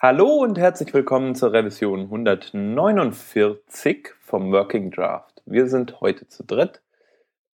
[0.00, 5.42] Hallo und herzlich willkommen zur Revision 149 vom Working Draft.
[5.44, 6.82] Wir sind heute zu dritt.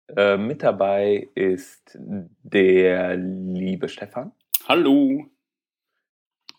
[0.07, 4.31] Äh, mit dabei ist der liebe Stefan.
[4.67, 5.27] Hallo.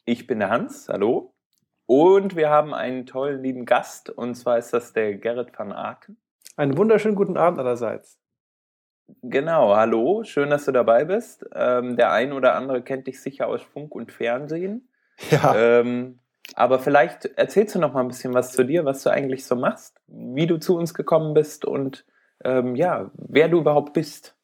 [0.04, 0.88] Ich bin der Hans.
[0.88, 1.34] Hallo.
[1.86, 6.16] Und wir haben einen tollen lieben Gast und zwar ist das der Gerrit van Aken.
[6.56, 8.20] Einen wunderschönen guten Abend allerseits.
[9.20, 11.44] Genau, hallo, schön, dass du dabei bist.
[11.52, 14.88] Ähm, der ein oder andere kennt dich sicher aus Funk und Fernsehen.
[15.30, 15.54] Ja.
[15.54, 16.18] Ähm,
[16.54, 19.56] aber vielleicht erzählst du noch mal ein bisschen was zu dir, was du eigentlich so
[19.56, 22.04] machst, wie du zu uns gekommen bist und
[22.44, 24.36] ähm, ja, wer du überhaupt bist.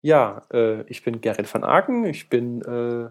[0.00, 2.04] Ja, äh, ich bin Gerrit van Aken.
[2.04, 3.10] Ich bin äh,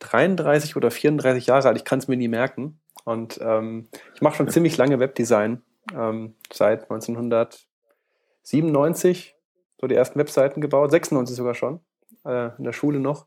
[0.00, 1.76] 33 oder 34 Jahre alt.
[1.76, 2.80] Ich kann es mir nie merken.
[3.04, 5.62] Und ähm, ich mache schon ziemlich lange Webdesign.
[5.94, 9.36] Ähm, seit 1997
[9.80, 10.90] so die ersten Webseiten gebaut.
[10.90, 11.80] 96 sogar schon.
[12.24, 13.26] Äh, in der Schule noch.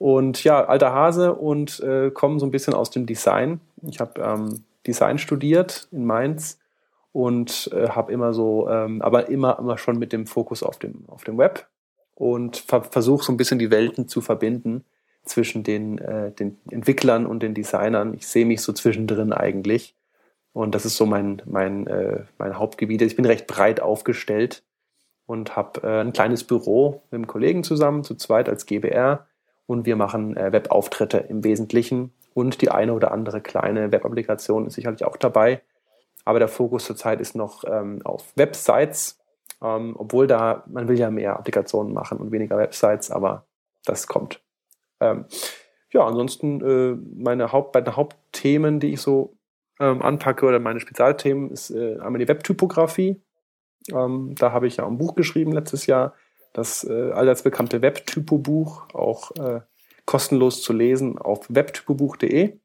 [0.00, 3.60] Und ja, alter Hase und äh, komme so ein bisschen aus dem Design.
[3.82, 6.58] Ich habe ähm, Design studiert in Mainz
[7.12, 11.04] und äh, habe immer so, ähm, aber immer, immer schon mit dem Fokus auf dem,
[11.08, 11.68] auf dem Web
[12.14, 14.86] und ver versuche so ein bisschen die Welten zu verbinden
[15.26, 18.14] zwischen den, äh, den Entwicklern und den Designern.
[18.14, 19.94] Ich sehe mich so zwischendrin eigentlich.
[20.54, 23.02] Und das ist so mein, mein, äh, mein Hauptgebiet.
[23.02, 24.62] Ich bin recht breit aufgestellt
[25.26, 29.26] und habe äh, ein kleines Büro mit einem Kollegen zusammen, zu zweit als GBR
[29.70, 34.74] und wir machen äh, Webauftritte im Wesentlichen und die eine oder andere kleine Webapplikation ist
[34.74, 35.62] sicherlich auch dabei.
[36.24, 39.20] Aber der Fokus zurzeit ist noch ähm, auf Websites,
[39.62, 43.46] ähm, obwohl da, man will ja mehr Applikationen machen und weniger Websites, aber
[43.84, 44.42] das kommt.
[44.98, 45.26] Ähm,
[45.92, 49.36] ja, ansonsten äh, meine Haupt, beiden Hauptthemen, die ich so
[49.78, 53.22] ähm, anpacke oder meine Spezialthemen, ist äh, einmal die Webtypografie.
[53.92, 56.14] Ähm, da habe ich ja ein Buch geschrieben letztes Jahr,
[56.52, 59.60] das äh, allseits bekannte Webtypo-Buch, auch äh,
[60.04, 62.58] kostenlos zu lesen auf webtypobuch.de.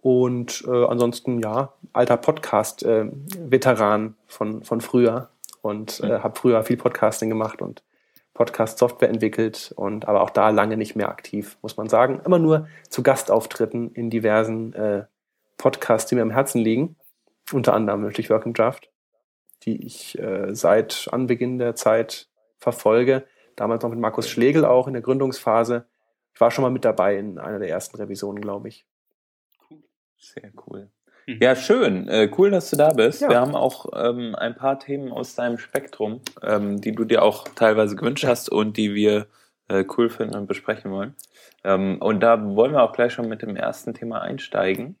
[0.00, 5.30] Und äh, ansonsten, ja, alter Podcast-Veteran äh, von, von früher
[5.62, 7.82] und äh, habe früher viel Podcasting gemacht und
[8.34, 12.20] Podcast-Software entwickelt und aber auch da lange nicht mehr aktiv, muss man sagen.
[12.24, 15.04] Immer nur zu Gastauftritten in diversen äh,
[15.56, 16.96] Podcasts, die mir am Herzen liegen.
[17.52, 18.90] Unter anderem natürlich Working Draft,
[19.64, 23.24] die ich äh, seit Anbeginn der Zeit verfolge.
[23.56, 25.86] Damals noch mit Markus Schlegel auch in der Gründungsphase.
[26.34, 28.86] Ich war schon mal mit dabei in einer der ersten Revisionen, glaube ich.
[29.68, 29.82] Cool.
[30.16, 30.90] Sehr cool.
[31.26, 31.38] Mhm.
[31.40, 32.08] Ja, schön.
[32.08, 33.20] Äh, cool, dass du da bist.
[33.20, 33.28] Ja.
[33.28, 37.48] Wir haben auch ähm, ein paar Themen aus deinem Spektrum, ähm, die du dir auch
[37.48, 39.26] teilweise gewünscht hast und die wir
[39.68, 41.14] äh, cool finden und besprechen wollen.
[41.64, 44.96] Ähm, und da wollen wir auch gleich schon mit dem ersten Thema einsteigen.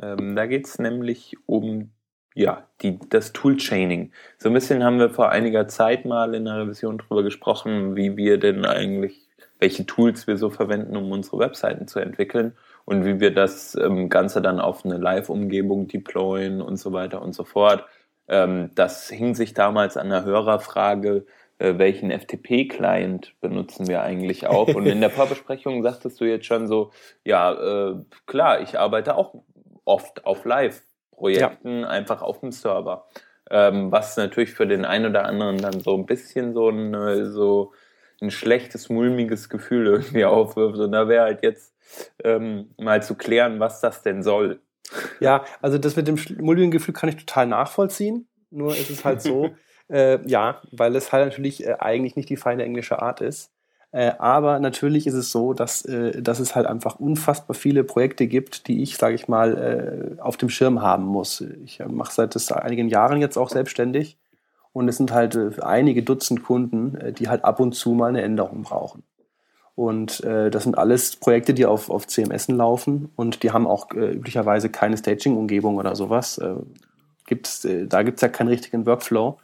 [0.00, 1.92] Ähm, da geht es nämlich um
[2.36, 4.12] ja, die, das Toolchaining.
[4.36, 8.18] So ein bisschen haben wir vor einiger Zeit mal in der Revision drüber gesprochen, wie
[8.18, 9.26] wir denn eigentlich,
[9.58, 12.54] welche Tools wir so verwenden, um unsere Webseiten zu entwickeln
[12.84, 17.34] und wie wir das ähm, Ganze dann auf eine Live-Umgebung deployen und so weiter und
[17.34, 17.86] so fort.
[18.28, 21.24] Ähm, das hing sich damals an der Hörerfrage,
[21.58, 24.74] äh, welchen FTP-Client benutzen wir eigentlich auf?
[24.74, 26.90] Und in der Vorbesprechung sagtest du jetzt schon so,
[27.24, 27.94] ja, äh,
[28.26, 29.42] klar, ich arbeite auch
[29.86, 30.82] oft auf Live
[31.16, 31.88] Projekten ja.
[31.88, 33.08] einfach auf dem Server.
[33.50, 37.26] Ähm, was natürlich für den einen oder anderen dann so ein bisschen so ein, äh,
[37.26, 37.72] so
[38.20, 40.78] ein schlechtes, mulmiges Gefühl irgendwie aufwirft.
[40.78, 41.74] Und da wäre halt jetzt
[42.24, 44.60] ähm, mal zu klären, was das denn soll.
[45.20, 48.28] Ja, also das mit dem mulmigen Gefühl kann ich total nachvollziehen.
[48.50, 49.50] Nur ist es halt so,
[49.88, 53.52] äh, ja, weil es halt natürlich äh, eigentlich nicht die feine englische Art ist.
[53.96, 58.26] Äh, aber natürlich ist es so, dass, äh, dass es halt einfach unfassbar viele Projekte
[58.26, 61.42] gibt, die ich, sage ich mal, äh, auf dem Schirm haben muss.
[61.64, 64.18] Ich äh, mache seit einigen Jahren jetzt auch selbstständig
[64.74, 68.20] und es sind halt äh, einige Dutzend Kunden, die halt ab und zu mal eine
[68.20, 69.02] Änderung brauchen.
[69.74, 74.70] Und das sind alles Projekte, die auf, auf CMS laufen und die haben auch üblicherweise
[74.70, 76.40] keine Staging-Umgebung oder sowas.
[77.26, 79.36] gibt's, da gibt es ja keinen richtigen Workflow.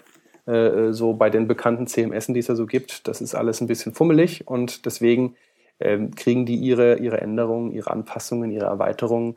[0.46, 3.06] Äh, so bei den bekannten CMS, die es ja so gibt.
[3.06, 5.36] Das ist alles ein bisschen fummelig und deswegen
[5.78, 9.36] ähm, kriegen die ihre, ihre Änderungen, ihre Anpassungen, ihre Erweiterungen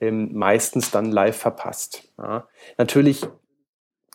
[0.00, 2.08] ähm, meistens dann live verpasst.
[2.18, 2.48] Ja.
[2.78, 3.26] Natürlich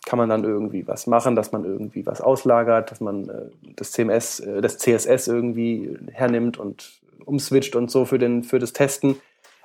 [0.05, 3.91] kann man dann irgendwie was machen, dass man irgendwie was auslagert, dass man äh, das
[3.91, 9.17] CMS, äh, das CSS irgendwie hernimmt und umswitcht und so für, den, für das Testen.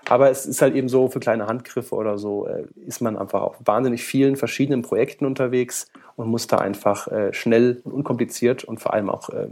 [0.09, 3.43] Aber es ist halt eben so, für kleine Handgriffe oder so äh, ist man einfach
[3.43, 8.79] auf wahnsinnig vielen verschiedenen Projekten unterwegs und muss da einfach äh, schnell und unkompliziert und
[8.79, 9.49] vor allem auch äh,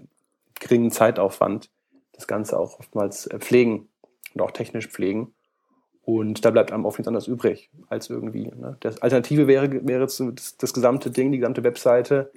[0.61, 1.71] geringen Zeitaufwand
[2.13, 3.89] das Ganze auch oftmals äh, pflegen
[4.35, 5.35] und auch technisch pflegen.
[6.03, 8.47] Und da bleibt einem oft nichts anderes übrig, als irgendwie.
[8.47, 8.77] Ne?
[8.81, 10.23] Das Alternative wäre, wäre das,
[10.59, 12.31] das gesamte Ding, die gesamte Webseite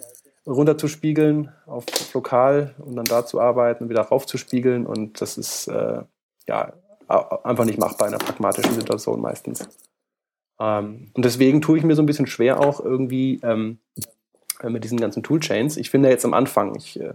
[0.47, 4.87] runterzuspiegeln auf, auf lokal und dann da zu arbeiten und wieder raufzuspiegeln.
[4.87, 6.01] Und das ist äh,
[6.47, 6.73] ja
[7.07, 9.67] einfach nicht machbar in einer pragmatischen Situation meistens.
[10.59, 13.79] Ähm, und deswegen tue ich mir so ein bisschen schwer auch irgendwie ähm,
[14.61, 15.77] äh, mit diesen ganzen Toolchains.
[15.77, 17.13] Ich finde jetzt am Anfang, ich äh,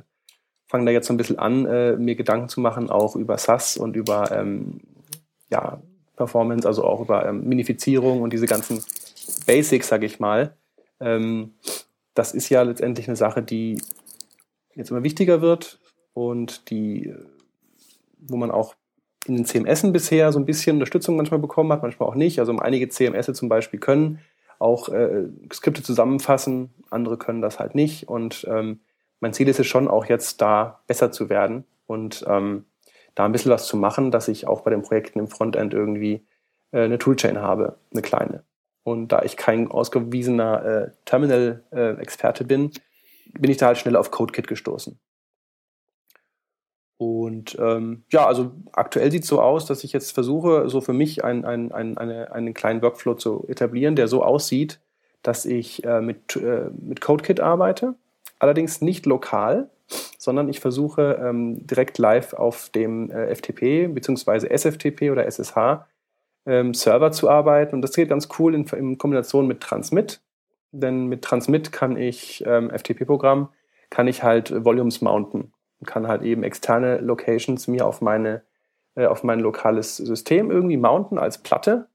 [0.67, 3.77] fange da jetzt so ein bisschen an, äh, mir Gedanken zu machen, auch über SAS
[3.77, 4.81] und über ähm,
[5.51, 5.83] ja,
[6.17, 8.83] Performance, also auch über ähm, Minifizierung und diese ganzen
[9.47, 10.57] Basics, sage ich mal.
[11.01, 11.55] Ähm,
[12.15, 13.81] das ist ja letztendlich eine Sache, die
[14.75, 15.81] jetzt immer wichtiger wird
[16.15, 17.27] und die, äh,
[18.19, 18.75] wo man auch
[19.27, 22.39] in den CMS bisher so ein bisschen Unterstützung manchmal bekommen hat, manchmal auch nicht.
[22.39, 24.19] Also einige CMS zum Beispiel können
[24.59, 28.09] auch äh, Skripte zusammenfassen, andere können das halt nicht.
[28.09, 28.81] Und ähm,
[29.21, 32.65] mein Ziel ist es schon auch jetzt da besser zu werden und ähm,
[33.15, 36.25] da ein bisschen was zu machen, dass ich auch bei den Projekten im Frontend irgendwie
[36.73, 38.45] äh, eine Toolchain habe, eine kleine.
[38.85, 42.71] Und da ich kein ausgewiesener äh, Terminal-Experte äh, bin,
[43.39, 44.99] bin ich da halt schnell auf CodeKit gestoßen.
[47.03, 50.93] Und ähm, ja, also aktuell sieht es so aus, dass ich jetzt versuche, so für
[50.93, 54.79] mich ein, ein, ein, eine, einen kleinen Workflow zu etablieren, der so aussieht,
[55.21, 57.97] dass ich äh, mit, äh, mit CodeKit arbeite,
[58.39, 59.69] allerdings nicht lokal,
[60.17, 64.47] sondern ich versuche ähm, direkt live auf dem äh, FTP bzw.
[64.47, 65.85] SFTP oder SSH
[66.47, 67.75] ähm, Server zu arbeiten.
[67.75, 70.21] Und das geht ganz cool in, in, Kombination mit Transmit.
[70.71, 73.49] Denn mit Transmit kann ich ähm, FTP-Programm,
[73.91, 75.53] kann ich halt Volumes mounten.
[75.85, 78.43] Kann halt eben externe Locations mir auf meine
[78.95, 81.87] äh, auf mein lokales System irgendwie mounten als Platte.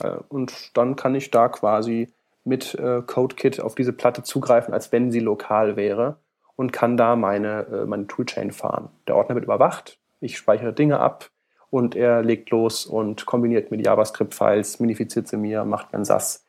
[0.00, 2.12] Äh, und dann kann ich da quasi
[2.44, 6.18] mit äh, CodeKit auf diese Platte zugreifen, als wenn sie lokal wäre
[6.56, 8.90] und kann da meine, meine Toolchain fahren.
[9.08, 11.30] Der Ordner wird überwacht, ich speichere Dinge ab,
[11.72, 16.44] und er legt los und kombiniert mit JavaScript-Files, minifiziert sie mir, macht mir ein SAS,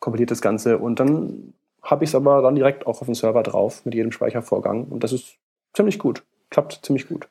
[0.00, 3.44] kompiliert das Ganze und dann habe ich es aber dann direkt auch auf dem Server
[3.44, 5.36] drauf mit jedem Speichervorgang und das ist
[5.74, 7.28] ziemlich gut, klappt ziemlich gut.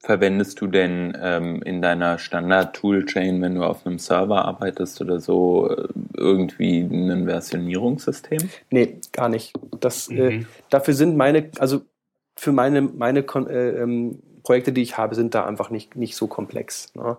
[0.00, 5.68] Verwendest du denn ähm, in deiner Standard-Toolchain, wenn du auf einem Server arbeitest oder so,
[5.70, 8.48] äh, irgendwie ein Versionierungssystem?
[8.70, 9.54] Nee, gar nicht.
[9.80, 10.40] Das, äh, mhm.
[10.42, 11.80] äh, dafür sind meine, also
[12.36, 16.28] für meine, meine äh, ähm, Projekte, die ich habe, sind da einfach nicht, nicht so
[16.28, 16.94] komplex.
[16.94, 17.16] Ne?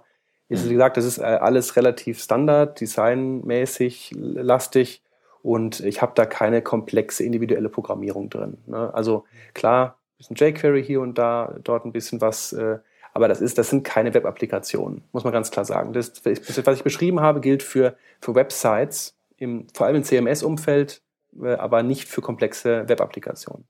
[0.47, 5.03] Jetzt, wie gesagt, das ist äh, alles relativ Standard, designmäßig, lastig
[5.44, 8.57] und ich habe da keine komplexe individuelle Programmierung drin.
[8.65, 8.91] Ne?
[8.94, 12.77] Also klar, bisschen jQuery hier und da, dort ein bisschen was, äh,
[13.13, 15.94] aber das, ist, das sind keine Web-Applikationen, muss man ganz klar sagen.
[15.94, 21.01] Das, was ich beschrieben habe, gilt für, für Websites, im, vor allem im CMS-Umfeld,
[21.42, 23.66] äh, aber nicht für komplexe Web-Applikationen.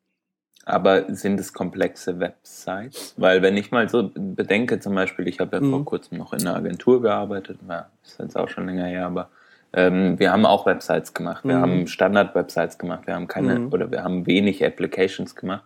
[0.66, 3.16] Aber sind es komplexe Websites?
[3.18, 5.72] Weil wenn ich mal so bedenke, zum Beispiel, ich habe ja mhm.
[5.72, 9.30] vor kurzem noch in einer Agentur gearbeitet, ja, ist jetzt auch schon länger her, aber
[9.74, 11.44] ähm, wir haben auch Websites gemacht.
[11.44, 11.62] Wir mhm.
[11.62, 13.07] haben Standard-Websites gemacht.
[13.07, 13.74] Wir haben keine mhm.
[13.74, 15.63] oder wir haben wenig Applications gemacht.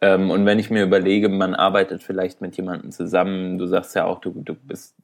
[0.00, 4.04] Ähm, und wenn ich mir überlege, man arbeitet vielleicht mit jemandem zusammen, du sagst ja
[4.04, 4.94] auch, du, du bist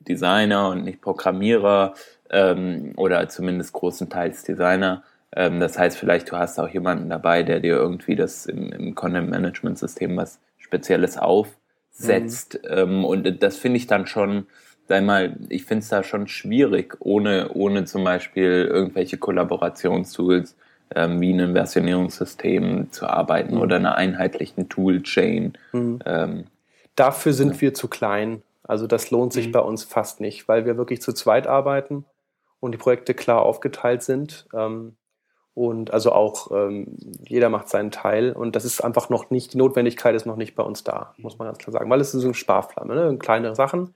[0.00, 1.94] Designer und nicht Programmierer
[2.30, 5.02] ähm, oder zumindest großenteils Designer.
[5.34, 8.94] Ähm, das heißt, vielleicht du hast auch jemanden dabei, der dir irgendwie das im, im
[8.94, 12.60] Content-Management-System was Spezielles aufsetzt.
[12.64, 12.70] Mhm.
[12.70, 14.46] Ähm, und das finde ich dann schon,
[14.88, 20.56] sag mal, ich finde es da schon schwierig, ohne, ohne zum Beispiel irgendwelche Kollaborationstools
[20.94, 23.60] ähm, wie ein Versionierungssystem zu arbeiten mhm.
[23.60, 25.54] oder einer einheitlichen Toolchain.
[25.72, 26.00] Mhm.
[26.04, 26.44] Ähm,
[26.96, 27.60] Dafür sind ja.
[27.60, 28.42] wir zu klein.
[28.62, 29.52] Also das lohnt sich mhm.
[29.52, 32.04] bei uns fast nicht, weil wir wirklich zu zweit arbeiten
[32.60, 34.46] und die Projekte klar aufgeteilt sind.
[34.54, 34.96] Ähm,
[35.54, 39.58] und also auch ähm, jeder macht seinen Teil und das ist einfach noch nicht, die
[39.58, 42.22] Notwendigkeit ist noch nicht bei uns da, muss man ganz klar sagen, weil es ist
[42.22, 43.18] so ein Sparflamme, ne?
[43.18, 43.94] kleinere Sachen.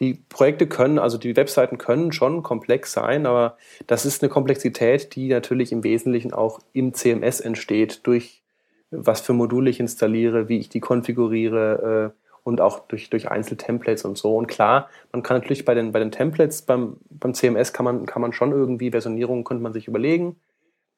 [0.00, 5.14] Die Projekte können, also die Webseiten können schon komplex sein, aber das ist eine Komplexität,
[5.14, 8.42] die natürlich im Wesentlichen auch im CMS entsteht, durch
[8.90, 14.04] was für Module ich installiere, wie ich die konfiguriere äh, und auch durch, durch Einzeltemplates
[14.04, 14.36] und so.
[14.36, 18.06] Und klar, man kann natürlich bei den, bei den Templates beim, beim CMS kann man,
[18.06, 20.36] kann man schon irgendwie Versionierung, könnte man sich überlegen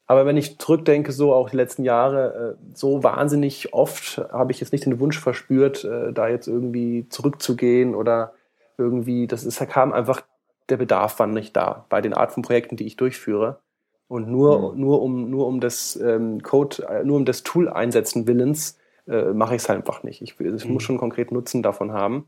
[0.06, 4.60] aber wenn ich zurückdenke, so auch die letzten Jahre, äh, so wahnsinnig oft habe ich
[4.60, 8.32] jetzt nicht den Wunsch verspürt, äh, da jetzt irgendwie zurückzugehen oder
[8.78, 10.22] irgendwie, das ist, da kam einfach,
[10.68, 13.60] der Bedarf war nicht da bei den Art von Projekten, die ich durchführe.
[14.08, 14.80] Und nur, mhm.
[14.80, 18.78] nur um, nur um das ähm, Code, äh, nur um das Tool einsetzen Willens,
[19.08, 20.22] äh, mache ich es halt einfach nicht.
[20.22, 20.72] Ich, ich mhm.
[20.72, 22.26] muss schon konkret Nutzen davon haben.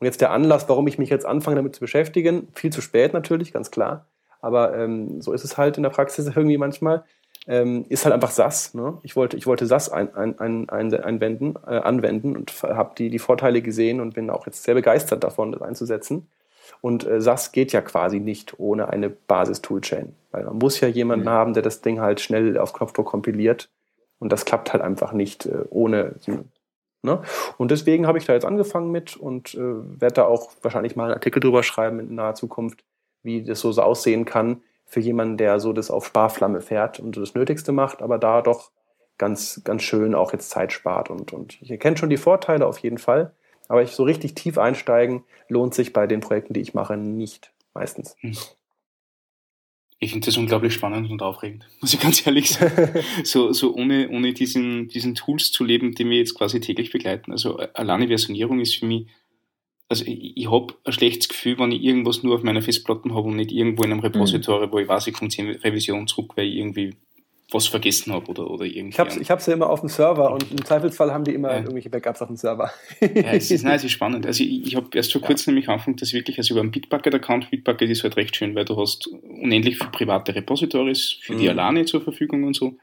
[0.00, 3.12] Und jetzt der Anlass, warum ich mich jetzt anfange, damit zu beschäftigen, viel zu spät
[3.12, 4.06] natürlich, ganz klar
[4.42, 7.04] aber ähm, so ist es halt in der Praxis irgendwie manchmal.
[7.46, 8.72] Ähm, ist halt einfach SAS.
[8.74, 8.98] Ne?
[9.02, 13.18] Ich wollte, ich wollte SAS ein, ein, ein, einwenden, äh, anwenden und habe die, die
[13.18, 16.28] Vorteile gesehen und bin auch jetzt sehr begeistert davon, das einzusetzen.
[16.80, 20.14] Und äh, SAS geht ja quasi nicht ohne eine Basis-Toolchain.
[20.30, 21.30] Weil man muss ja jemanden mhm.
[21.30, 23.70] haben, der das Ding halt schnell auf Knopfdruck kompiliert.
[24.20, 26.14] Und das klappt halt einfach nicht äh, ohne
[27.04, 27.20] Ne?
[27.58, 31.06] Und deswegen habe ich da jetzt angefangen mit und äh, werde da auch wahrscheinlich mal
[31.06, 32.84] einen Artikel drüber schreiben in naher Zukunft,
[33.24, 37.14] wie das so, so aussehen kann für jemanden, der so das auf Sparflamme fährt und
[37.14, 38.72] so das Nötigste macht, aber da doch
[39.16, 41.08] ganz, ganz schön auch jetzt Zeit spart.
[41.08, 43.34] Und, und ich erkenne schon die Vorteile auf jeden Fall,
[43.68, 47.54] aber ich so richtig tief einsteigen lohnt sich bei den Projekten, die ich mache, nicht
[47.72, 48.16] meistens.
[48.20, 48.36] Hm.
[49.98, 53.02] Ich finde das unglaublich spannend und aufregend, muss ich ganz ehrlich sagen.
[53.24, 57.32] so, so ohne, ohne diesen, diesen Tools zu leben, die mir jetzt quasi täglich begleiten.
[57.32, 59.06] Also äh, alleine Versionierung ist für mich,
[59.92, 63.28] also ich, ich habe ein schlechtes Gefühl, wenn ich irgendwas nur auf meiner Festplatte habe
[63.28, 64.72] und nicht irgendwo in einem Repository, mhm.
[64.72, 66.94] wo ich weiß, ich komme zur Revision zurück, weil ich irgendwie
[67.50, 68.94] was vergessen habe oder, oder irgendwie.
[68.94, 71.50] Ich habe ich hab's ja immer auf dem Server und im Zweifelsfall haben die immer
[71.50, 71.58] ja.
[71.58, 72.72] irgendwelche Backups auf dem Server.
[73.00, 74.24] ja, es ist, nein, es ist spannend.
[74.24, 75.54] Also ich, ich habe erst vor kurzem ja.
[75.56, 78.80] nämlich angefangen, dass wirklich, also über einen Bitbucket-Account, Bitbucket ist halt recht schön, weil du
[78.80, 81.38] hast unendlich viele private Repositories für mhm.
[81.38, 82.78] die alleine zur Verfügung und so.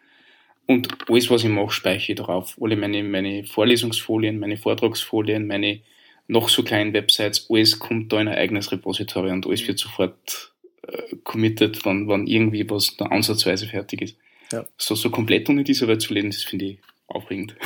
[0.68, 2.56] Und alles, was ich mache, speichere ich darauf.
[2.62, 5.80] Alle meine, meine Vorlesungsfolien, meine Vortragsfolien, meine
[6.30, 10.54] noch so kleinen Websites, alles kommt da in ein eigenes Repository und alles wird sofort
[10.88, 14.18] äh, committed, wenn, wenn irgendwie was da ansatzweise fertig ist.
[14.52, 14.64] Ja.
[14.78, 17.56] So, so komplett ohne diese Welt zu leben, das finde ich aufregend.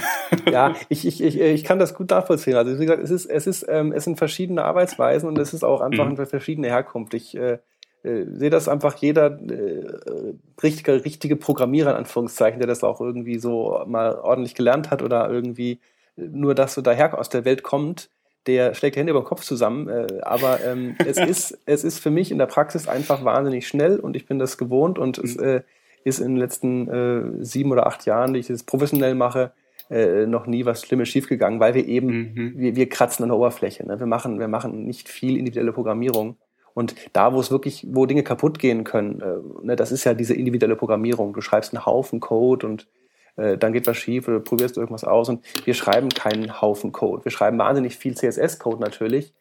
[0.52, 2.56] Ja, ich, ich, ich, ich kann das gut nachvollziehen.
[2.56, 5.64] Also wie gesagt, es ist, es ist, ähm, es sind verschiedene Arbeitsweisen und es ist
[5.64, 6.16] auch einfach mhm.
[6.16, 7.14] eine verschiedene Herkunft.
[7.14, 7.60] Ich äh,
[8.04, 13.38] äh, sehe das einfach jeder äh, richtige, richtige Programmierer in Anführungszeichen, der das auch irgendwie
[13.38, 15.80] so mal ordentlich gelernt hat oder irgendwie
[16.16, 18.10] nur das so daher aus der Welt kommt,
[18.48, 19.88] der schlägt die Hände über den Kopf zusammen.
[19.88, 24.00] Äh, aber ähm, es, ist, es ist für mich in der Praxis einfach wahnsinnig schnell
[24.00, 25.24] und ich bin das gewohnt und mhm.
[25.24, 25.62] es äh,
[26.04, 29.54] ist in den letzten äh, sieben oder acht Jahren, die ich das professionell mache,
[29.90, 32.54] äh, noch nie was Schlimmes schiefgegangen, weil wir eben, mhm.
[32.58, 33.86] wir, wir kratzen an der Oberfläche.
[33.86, 34.00] Ne?
[34.00, 36.38] Wir, machen, wir machen nicht viel individuelle Programmierung.
[36.74, 40.14] Und da, wo es wirklich, wo Dinge kaputt gehen können, äh, ne, das ist ja
[40.14, 41.34] diese individuelle Programmierung.
[41.34, 42.88] Du schreibst einen Haufen Code und
[43.36, 45.30] äh, dann geht was schief oder probierst irgendwas aus.
[45.30, 47.26] Und wir schreiben keinen Haufen Code.
[47.26, 49.34] Wir schreiben wahnsinnig viel CSS-Code natürlich.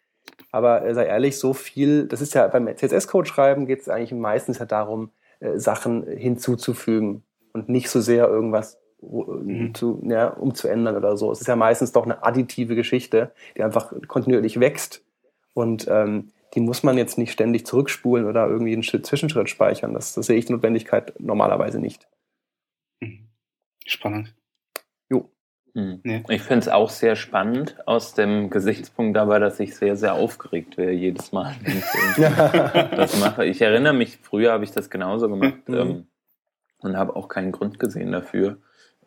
[0.51, 4.13] Aber äh, sei ehrlich, so viel, das ist ja beim CSS-Code schreiben geht es eigentlich
[4.13, 7.23] meistens ja darum, äh, Sachen hinzuzufügen
[7.53, 9.75] und nicht so sehr irgendwas mhm.
[9.75, 11.33] zu, ja, umzuändern oder so.
[11.33, 15.03] Es ist ja meistens doch eine additive Geschichte, die einfach kontinuierlich wächst
[15.55, 19.95] und ähm, die muss man jetzt nicht ständig zurückspulen oder irgendwie einen Zwischenschritt speichern.
[19.95, 22.07] Das, das sehe ich die Notwendigkeit normalerweise nicht.
[23.87, 24.35] Spannend.
[25.75, 26.01] Hm.
[26.03, 26.23] Nee.
[26.29, 30.77] Ich finde es auch sehr spannend aus dem Gesichtspunkt dabei, dass ich sehr, sehr aufgeregt
[30.77, 31.85] wäre jedes Mal, wenn ich
[32.97, 33.47] das mache.
[33.47, 35.75] Ich erinnere mich, früher habe ich das genauso gemacht mhm.
[35.75, 36.07] ähm,
[36.81, 38.59] und habe auch keinen Grund gesehen dafür.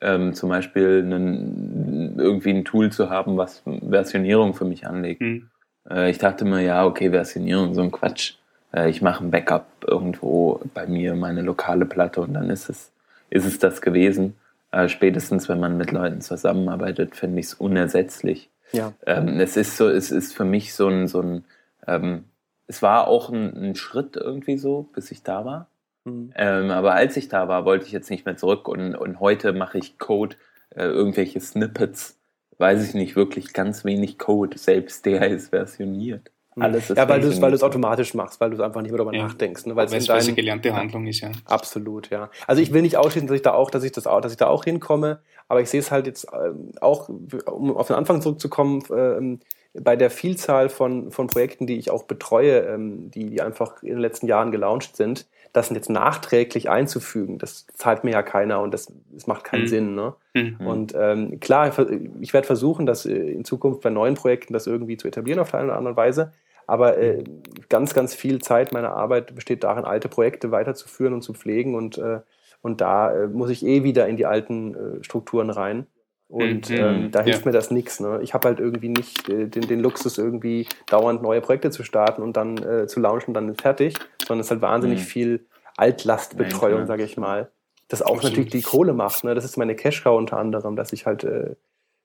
[0.02, 5.22] Ähm, zum Beispiel einen, irgendwie ein Tool zu haben, was Versionierung für mich anlegt.
[5.22, 5.50] Mhm.
[5.88, 8.34] Äh, ich dachte mir, ja, okay, Versionierung, so ein Quatsch.
[8.74, 12.92] Äh, ich mache ein Backup irgendwo bei mir, meine lokale Platte und dann ist es,
[13.30, 14.36] ist es das gewesen.
[14.76, 18.50] Äh, spätestens, wenn man mit Leuten zusammenarbeitet, finde ich es unersetzlich.
[18.74, 18.92] Ja.
[19.06, 21.46] Ähm, es ist so, es ist für mich so ein, so ein
[21.88, 22.26] ähm,
[22.68, 25.70] es war auch ein, ein, Schritt irgendwie so, bis ich da war.
[26.04, 26.34] Mhm.
[26.36, 29.54] Ähm, aber als ich da war, wollte ich jetzt nicht mehr zurück und, und heute
[29.54, 30.36] mache ich Code,
[30.72, 32.20] äh, irgendwelche Snippets,
[32.58, 36.32] weiß ich nicht, wirklich ganz wenig Code, selbst der ist versioniert.
[36.58, 38.82] Alles ist ja, weil du es weil du es automatisch machst, weil du es einfach
[38.82, 39.24] nicht mehr darüber ja.
[39.24, 39.76] nachdenkst, ne?
[39.76, 41.32] weil es eine gelernte Handlung ist, ja.
[41.46, 42.30] Absolut, ja.
[42.48, 44.38] Also ich will nicht ausschließen, dass ich da auch, dass ich das auch, dass ich
[44.38, 45.20] da auch hinkomme,
[45.50, 49.40] aber ich sehe es halt jetzt ähm, auch, um auf den Anfang zurückzukommen, ähm,
[49.74, 53.90] bei der Vielzahl von, von Projekten, die ich auch betreue, ähm, die, die einfach in
[53.90, 58.74] den letzten Jahren gelauncht sind, das jetzt nachträglich einzufügen, das zahlt mir ja keiner und
[58.74, 59.68] das, das macht keinen mhm.
[59.68, 59.96] Sinn.
[59.96, 60.14] Ne?
[60.34, 60.68] Mhm.
[60.68, 61.72] Und ähm, klar,
[62.20, 65.54] ich werde versuchen, das äh, in Zukunft bei neuen Projekten das irgendwie zu etablieren auf
[65.54, 66.34] eine oder andere Weise.
[66.68, 67.24] Aber äh,
[67.70, 71.76] ganz, ganz viel Zeit meiner Arbeit besteht darin, alte Projekte weiterzuführen und zu pflegen.
[71.76, 72.22] Und, äh,
[72.62, 75.88] und da äh, muss ich eh wieder in die alten äh, Strukturen rein.
[76.28, 76.76] Und mhm.
[76.76, 77.46] ähm, da hilft ja.
[77.46, 78.00] mir das nichts.
[78.00, 78.20] Ne?
[78.24, 82.24] Ich habe halt irgendwie nicht äh, den, den Luxus, irgendwie dauernd neue Projekte zu starten
[82.24, 83.96] und dann äh, zu launchen und dann fertig,
[84.26, 85.04] sondern es ist halt wahnsinnig mhm.
[85.04, 85.46] viel
[85.78, 87.52] Altlastbetreuung, sage ich mal.
[87.88, 88.24] Das auch Absolut.
[88.24, 89.24] natürlich die Kohle macht.
[89.24, 89.36] Ne?
[89.36, 91.56] Das ist meine Cash-Cow unter anderem, dass ich halt äh,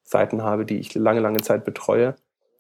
[0.03, 2.15] Seiten habe, die ich lange, lange Zeit betreue.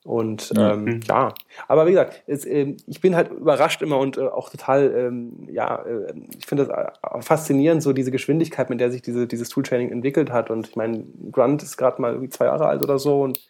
[0.04, 1.00] Und ähm, mhm.
[1.06, 1.34] ja,
[1.68, 5.46] aber wie gesagt, es, äh, ich bin halt überrascht immer und äh, auch total, ähm,
[5.50, 9.50] ja, äh, ich finde das äh, faszinierend, so diese Geschwindigkeit, mit der sich diese, dieses
[9.50, 10.50] Tooltraining entwickelt hat.
[10.50, 13.40] Und ich meine, Grunt ist gerade mal irgendwie zwei Jahre alt oder so und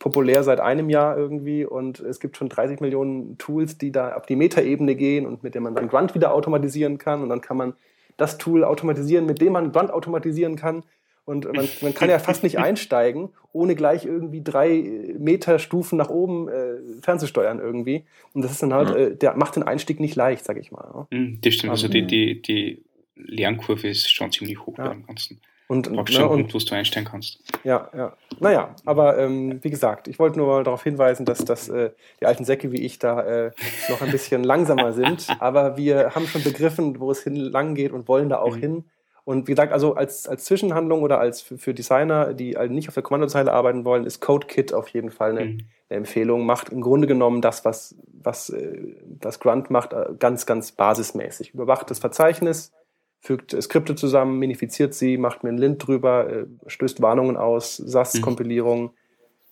[0.00, 4.26] populär seit einem Jahr irgendwie und es gibt schon 30 Millionen Tools, die da auf
[4.26, 7.56] die Metaebene gehen und mit denen man dann Grunt wieder automatisieren kann und dann kann
[7.56, 7.74] man
[8.16, 10.82] das Tool automatisieren, mit dem man Grunt automatisieren kann.
[11.30, 16.10] Und man, man kann ja fast nicht einsteigen, ohne gleich irgendwie drei Meter Stufen nach
[16.10, 18.04] oben äh, fernzusteuern irgendwie.
[18.32, 18.96] Und das ist dann halt, ja.
[18.96, 21.06] äh, der macht den Einstieg nicht leicht, sag ich mal.
[21.10, 21.38] Ne?
[21.40, 22.82] Das stimmt, also die, die, die
[23.14, 24.88] Lernkurve ist schon ziemlich hoch ja.
[24.88, 25.40] bei dem Ganzen.
[25.68, 27.38] Und, ne, schon einen Punkt, wo du einstellen kannst.
[27.62, 28.12] Ja, ja.
[28.40, 32.26] Naja, aber ähm, wie gesagt, ich wollte nur mal darauf hinweisen, dass, dass äh, die
[32.26, 33.50] alten Säcke wie ich da äh,
[33.88, 35.28] noch ein bisschen langsamer sind.
[35.38, 38.60] Aber wir haben schon begriffen, wo es hin lang geht und wollen da auch mhm.
[38.60, 38.84] hin.
[39.30, 42.88] Und wie gesagt, also als, als Zwischenhandlung oder als für, für Designer, die also nicht
[42.88, 45.58] auf der Kommandozeile arbeiten wollen, ist CodeKit auf jeden Fall eine, mhm.
[45.88, 46.44] eine, Empfehlung.
[46.44, 51.54] Macht im Grunde genommen das, was, was, äh, was Grunt macht, äh, ganz, ganz basismäßig.
[51.54, 52.72] Überwacht das Verzeichnis,
[53.20, 58.82] fügt Skripte zusammen, minifiziert sie, macht mir einen Lint drüber, äh, stößt Warnungen aus, SAS-Kompilierung,
[58.82, 58.90] mhm.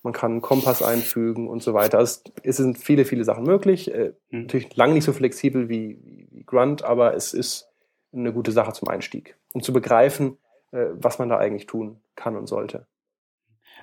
[0.03, 1.99] man kann einen Kompass einfügen und so weiter.
[1.99, 3.95] Also es sind viele, viele Sachen möglich.
[3.95, 4.41] Äh, mhm.
[4.41, 6.01] Natürlich lange nicht so flexibel wie,
[6.33, 7.69] wie, Grunt, aber es ist
[8.13, 10.39] eine gute Sache zum Einstieg, um zu begreifen,
[10.71, 12.87] äh, was man da eigentlich tun kann und sollte.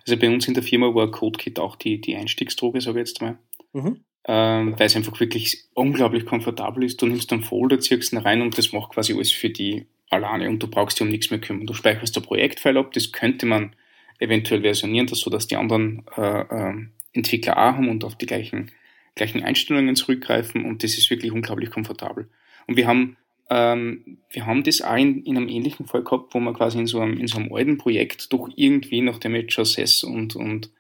[0.08, 3.22] Also bei uns in der Firma war CodeKit auch die, die Einstiegsdroge, sage ich jetzt
[3.22, 3.38] mal.
[3.74, 4.06] Mhm.
[4.28, 7.02] Ähm, weil es einfach wirklich unglaublich komfortabel ist.
[7.02, 10.50] Du nimmst einen Folder, ziehst ihn rein und das macht quasi alles für die alleine
[10.50, 11.68] und du brauchst dich um nichts mehr kümmern.
[11.68, 13.76] Du speicherst der Projektfile ab, das könnte man
[14.20, 16.74] eventuell versionieren, dass so dass die anderen äh, äh,
[17.14, 18.72] Entwickler auch haben und auf die gleichen,
[19.16, 22.30] gleichen Einstellungen zurückgreifen und das ist wirklich unglaublich komfortabel.
[22.66, 23.18] Und wir haben
[23.50, 26.88] ähm, wir haben das auch in, in, einem ähnlichen Fall gehabt, wo wir quasi in
[26.88, 30.72] so einem, in so einem alten Projekt doch irgendwie, nachdem jetzt schon SES und, und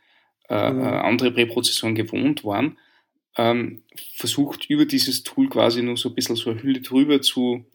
[0.49, 0.81] äh, mhm.
[0.81, 2.77] Äh, andere Präprozessoren gewohnt waren,
[3.37, 7.65] ähm, versucht über dieses Tool quasi nur so ein bisschen so eine Hülle drüber zu,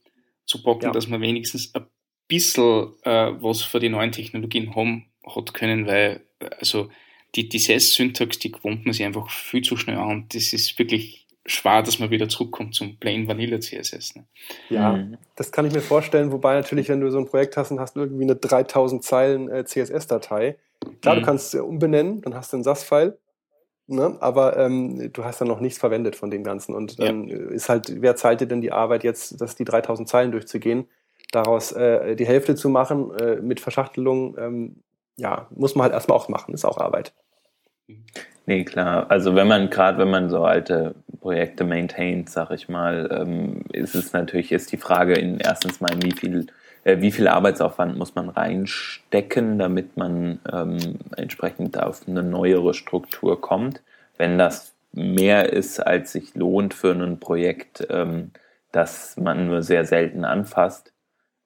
[0.44, 0.90] zu packen, ja.
[0.92, 1.86] dass man wenigstens ein
[2.26, 6.24] bisschen äh, was für die neuen Technologien haben hat können, weil
[6.58, 6.90] also
[7.34, 10.26] die, die SES-Syntax, die gewohnt man sich einfach viel zu schnell an.
[10.32, 14.16] Das ist wirklich schwer, dass man wieder zurückkommt zum Plain Vanilla CSS.
[14.16, 14.24] Ne?
[14.68, 15.18] Ja, mhm.
[15.36, 16.32] das kann ich mir vorstellen.
[16.32, 19.64] Wobei natürlich, wenn du so ein Projekt hast und hast irgendwie eine 3000 Zeilen äh,
[19.64, 20.56] CSS-Datei,
[21.02, 21.20] klar, mhm.
[21.20, 23.18] du kannst äh, umbenennen, dann hast du einen SAS-File
[23.90, 24.16] Ne?
[24.20, 26.76] Aber ähm, du hast dann noch nichts verwendet von dem Ganzen.
[26.76, 27.36] Und dann ja.
[27.36, 30.86] ist halt, wer zahlt dir denn die Arbeit jetzt, dass die 3000 Zeilen durchzugehen,
[31.32, 34.76] daraus äh, die Hälfte zu machen äh, mit Verschachtelung, ähm,
[35.16, 37.12] ja, muss man halt erstmal auch machen, ist auch Arbeit.
[38.46, 39.10] Nee, klar.
[39.10, 43.94] Also wenn man, gerade wenn man so alte Projekte maintaint, sag ich mal, ähm, ist
[43.94, 46.46] es natürlich, ist die Frage in erstens mal, wie viel
[46.84, 53.40] äh, wie viel Arbeitsaufwand muss man reinstecken, damit man ähm, entsprechend auf eine neuere Struktur
[53.40, 53.82] kommt.
[54.16, 58.32] Wenn das mehr ist, als sich lohnt für ein Projekt, ähm,
[58.72, 60.92] das man nur sehr selten anfasst,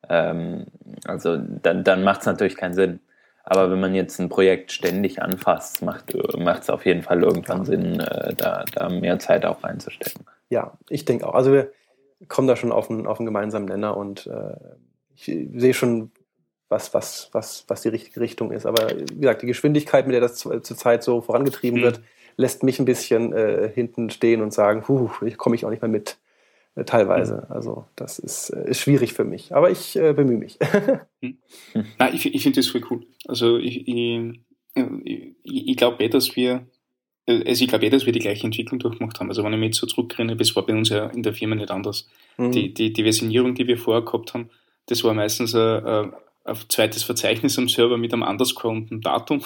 [0.09, 0.67] ähm,
[1.07, 3.01] also dann, dann macht es natürlich keinen Sinn.
[3.45, 8.01] Aber wenn man jetzt ein Projekt ständig anfasst, macht es auf jeden Fall irgendwann Sinn,
[8.01, 10.25] äh, da, da mehr Zeit auch reinzustecken.
[10.49, 11.35] Ja, ich denke auch.
[11.35, 11.71] Also wir
[12.29, 14.57] kommen da schon auf einen, auf einen gemeinsamen Nenner und äh,
[15.15, 16.11] ich sehe schon,
[16.69, 18.67] was, was, was, was die richtige Richtung ist.
[18.67, 21.85] Aber wie gesagt, die Geschwindigkeit, mit der das zurzeit so vorangetrieben mhm.
[21.85, 22.01] wird,
[22.37, 24.83] lässt mich ein bisschen äh, hinten stehen und sagen,
[25.25, 26.17] ich komme ich auch nicht mehr mit.
[26.77, 27.49] Äh, teilweise.
[27.51, 29.55] Also das ist, äh, ist schwierig für mich.
[29.55, 30.59] Aber ich äh, bemühe mich.
[31.21, 31.39] mhm.
[31.99, 33.07] Nein, ich, ich finde das voll cool.
[33.27, 34.41] Also ich, ich,
[35.45, 36.67] ich, glaube eh, dass wir
[37.27, 39.29] also ich glaube eh, dass wir die gleiche Entwicklung durchgemacht haben.
[39.29, 41.55] Also wenn ich mich jetzt so zurückerinnere, das war bei uns ja in der Firma
[41.55, 42.09] nicht anders.
[42.37, 42.53] Mhm.
[42.53, 44.51] Die, die, die Versionierung, die wir vorher gehabt haben,
[44.87, 46.13] das war meistens ein,
[46.45, 49.43] ein zweites Verzeichnis am Server mit einem Underscore und einem Datum,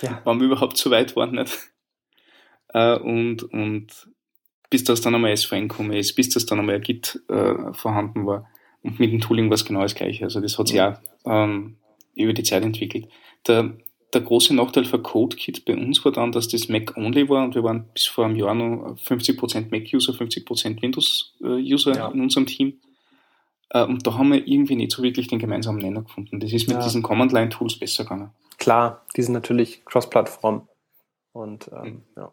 [0.00, 0.20] ja.
[0.24, 1.58] wann wir überhaupt so weit waren nicht.
[2.68, 4.08] Äh, und, und
[4.72, 8.24] bis das dann einmal SVN gekommen ist, bis das dann einmal ein Git äh, vorhanden
[8.26, 8.48] war.
[8.82, 10.24] Und mit dem Tooling war es genau das gleiche.
[10.24, 11.76] Also das hat sich ja ähm,
[12.14, 13.06] über die Zeit entwickelt.
[13.46, 13.76] Der,
[14.14, 17.62] der große Nachteil für CodeKit bei uns war dann, dass das Mac-only war und wir
[17.62, 22.08] waren bis vor einem Jahr noch 50% Mac-User, 50% Windows-User ja.
[22.08, 22.80] in unserem Team.
[23.68, 26.40] Äh, und da haben wir irgendwie nicht so wirklich den gemeinsamen Nenner gefunden.
[26.40, 26.82] Das ist mit ja.
[26.82, 28.30] diesen Command-Line-Tools besser gegangen.
[28.56, 30.66] Klar, die sind natürlich Cross-Plattform.
[31.32, 32.02] Und ähm, mhm.
[32.16, 32.32] ja.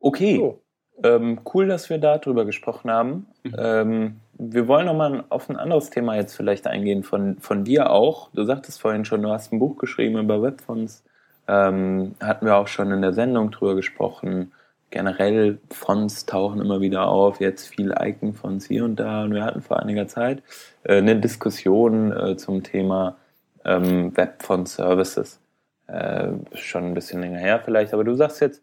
[0.00, 0.36] Okay.
[0.36, 0.60] So.
[1.02, 3.26] Ähm, cool, dass wir darüber gesprochen haben.
[3.42, 3.54] Mhm.
[3.58, 8.30] Ähm, wir wollen nochmal auf ein anderes Thema jetzt vielleicht eingehen, von, von dir auch.
[8.32, 11.04] Du sagtest vorhin schon, du hast ein Buch geschrieben über Webfonts.
[11.48, 14.52] Ähm, hatten wir auch schon in der Sendung drüber gesprochen
[14.90, 19.24] generell Fonts tauchen immer wieder auf, jetzt viel Icon-Fonts hier und da.
[19.24, 20.42] Und wir hatten vor einiger Zeit
[20.84, 23.16] äh, eine Diskussion äh, zum Thema
[23.64, 25.40] ähm, Web-Font-Services.
[25.86, 28.62] Äh, schon ein bisschen länger her vielleicht, aber du sagst jetzt,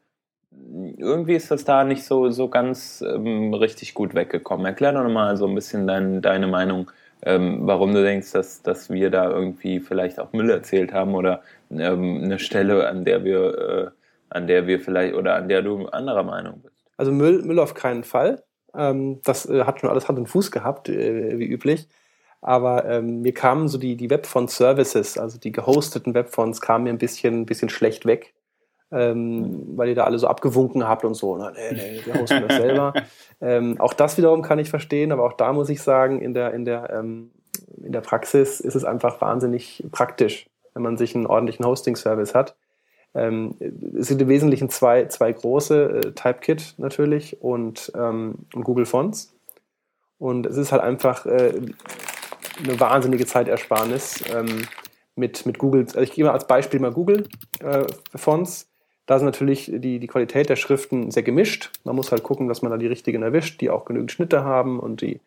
[0.51, 4.65] irgendwie ist das da nicht so, so ganz ähm, richtig gut weggekommen.
[4.65, 6.91] Erklär doch nochmal so ein bisschen dein, deine Meinung,
[7.23, 11.41] ähm, warum du denkst, dass, dass wir da irgendwie vielleicht auch Müll erzählt haben oder
[11.71, 13.91] ähm, eine Stelle, an der wir äh,
[14.29, 16.75] an der wir vielleicht oder an der du anderer Meinung bist?
[16.97, 18.43] Also Müll, Müll auf keinen Fall.
[18.75, 21.88] Ähm, das äh, hat schon alles Hand und Fuß gehabt, äh, wie üblich.
[22.41, 26.99] Aber ähm, mir kamen so die, die Webfont-Services, also die gehosteten Webfonts, kamen mir ein
[26.99, 28.33] bisschen, ein bisschen schlecht weg.
[28.89, 31.36] Ähm, weil ihr da alle so abgewunken habt und so.
[31.36, 32.93] Na, nee, nee, wir hosten das selber.
[33.41, 36.54] ähm, auch das wiederum kann ich verstehen, aber auch da muss ich sagen, in der,
[36.54, 37.32] in der ähm,
[37.84, 42.56] in der Praxis ist es einfach wahnsinnig praktisch, wenn man sich einen ordentlichen Hosting-Service hat.
[43.13, 43.56] Ähm,
[43.97, 49.34] es sind im Wesentlichen zwei, zwei große, äh, TypeKit natürlich und, ähm, und Google Fonts.
[50.19, 51.54] Und es ist halt einfach äh,
[52.63, 54.67] eine wahnsinnige Zeitersparnis ähm,
[55.15, 55.82] mit, mit Google.
[55.82, 57.28] Also ich gebe mal als Beispiel mal Google
[57.60, 58.69] äh, Fonts.
[59.08, 61.72] Da ist natürlich die, die Qualität der Schriften sehr gemischt.
[61.86, 64.80] Man muss halt gucken, dass man da die richtigen erwischt, die auch genügend Schnitte haben
[64.80, 65.22] und die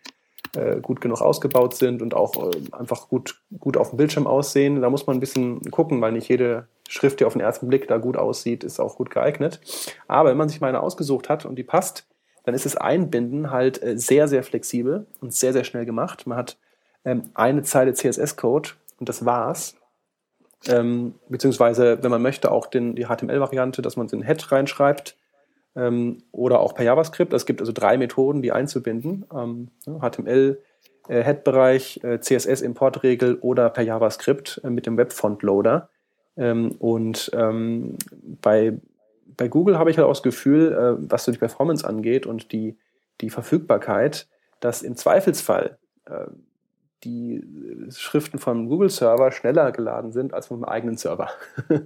[0.54, 4.82] äh, gut genug ausgebaut sind und auch äh, einfach gut, gut auf dem Bildschirm aussehen.
[4.82, 7.88] Da muss man ein bisschen gucken, weil nicht jede Schrift, die auf den ersten Blick
[7.88, 9.60] da gut aussieht, ist auch gut geeignet.
[10.08, 12.06] Aber wenn man sich mal eine ausgesucht hat und die passt,
[12.44, 16.26] dann ist das Einbinden halt äh, sehr, sehr flexibel und sehr, sehr schnell gemacht.
[16.26, 16.58] Man hat
[17.04, 19.76] ähm, eine Zeile CSS-Code und das war's.
[20.68, 25.16] Ähm, beziehungsweise, wenn man möchte, auch den, die HTML-Variante, dass man den Head reinschreibt
[25.74, 27.32] ähm, oder auch per JavaScript.
[27.32, 29.24] Es gibt also drei Methoden, die einzubinden.
[29.34, 30.60] Ähm, HTML,
[31.08, 35.88] äh, Head-Bereich, äh, CSS-Importregel oder per JavaScript äh, mit dem Webfont-Loader.
[36.36, 37.96] Ähm, und ähm,
[38.42, 38.78] bei,
[39.36, 42.52] bei Google habe ich halt auch das Gefühl, äh, was so die Performance angeht und
[42.52, 42.76] die,
[43.20, 44.28] die Verfügbarkeit,
[44.60, 46.26] dass im Zweifelsfall äh,
[47.04, 47.44] die
[47.90, 51.30] Schriften vom Google-Server schneller geladen sind als vom eigenen Server.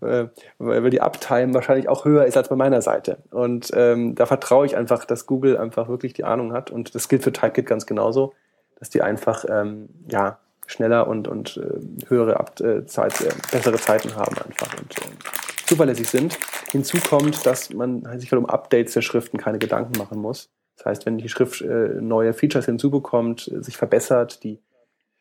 [0.00, 0.28] Äh,
[0.58, 3.18] weil die Uptime wahrscheinlich auch höher ist als bei meiner Seite.
[3.32, 6.70] Und ähm, da vertraue ich einfach, dass Google einfach wirklich die Ahnung hat.
[6.70, 8.32] Und das gilt für Typekit ganz genauso,
[8.78, 13.76] dass die einfach ähm, ja, schneller und, und äh, höhere Up äh, Zeit, äh, bessere
[13.76, 16.38] Zeiten haben einfach und äh, zuverlässig sind.
[16.70, 20.50] Hinzu kommt, dass man sich halt um Updates der Schriften keine Gedanken machen muss.
[20.76, 24.58] Das heißt, wenn die Schrift äh, neue Features hinzubekommt, sich verbessert, die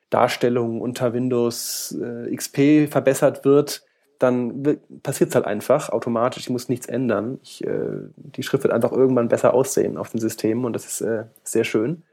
[0.09, 3.83] Darstellung unter Windows äh, XP verbessert wird,
[4.19, 6.43] dann passiert es halt einfach automatisch.
[6.43, 7.39] Ich muss nichts ändern.
[7.41, 11.07] Ich, äh, die Schrift wird einfach irgendwann besser aussehen auf den Systemen und das ist
[11.43, 12.03] sehr schön.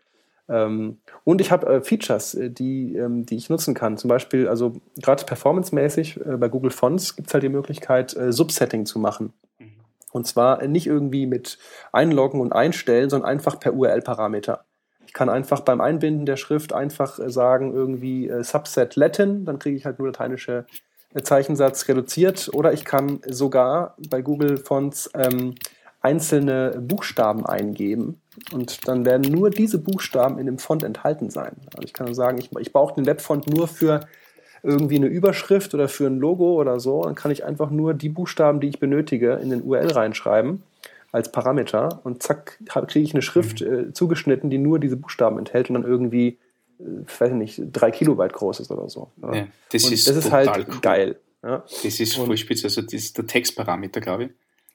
[0.48, 3.98] Ähm, und ich habe Features, die, ähm, die ich nutzen kann.
[3.98, 8.98] Zum Beispiel, also gerade performancemäßig bei Google Fonts gibt es halt die Möglichkeit, Subsetting zu
[8.98, 9.34] machen.
[10.12, 11.58] Und zwar nicht irgendwie mit
[11.92, 14.64] Einloggen und Einstellen, sondern einfach per URL-Parameter.
[15.06, 19.58] Ich kann einfach beim Einbinden der Schrift einfach äh, sagen, irgendwie äh, Subset Latin, dann
[19.58, 20.66] kriege ich halt nur lateinische
[21.22, 22.50] Zeichensatz reduziert.
[22.52, 25.54] Oder ich kann sogar bei Google Fonts ähm,
[26.00, 28.20] einzelne Buchstaben eingeben
[28.52, 31.56] und dann werden nur diese Buchstaben in dem Font enthalten sein.
[31.74, 34.00] Also ich kann sagen, ich, ich brauche den Webfont nur für
[34.62, 37.02] irgendwie eine Überschrift oder für ein Logo oder so.
[37.02, 40.62] Dann kann ich einfach nur die Buchstaben, die ich benötige, in den URL reinschreiben
[41.10, 43.90] als Parameter und zack, kriege ich eine Schrift mhm.
[43.90, 46.38] äh, zugeschnitten, die nur diese Buchstaben enthält und dann irgendwie,
[46.78, 46.84] äh,
[47.18, 49.10] weiß ich nicht, drei Kilobyte groß ist oder so.
[49.22, 49.34] Ja.
[49.34, 50.78] Ja, das, ist, das ist halt cool.
[50.82, 51.16] geil.
[51.42, 51.64] Ja.
[51.82, 54.30] Das ist voll spitze, also das ist der Textparameter, glaube ich.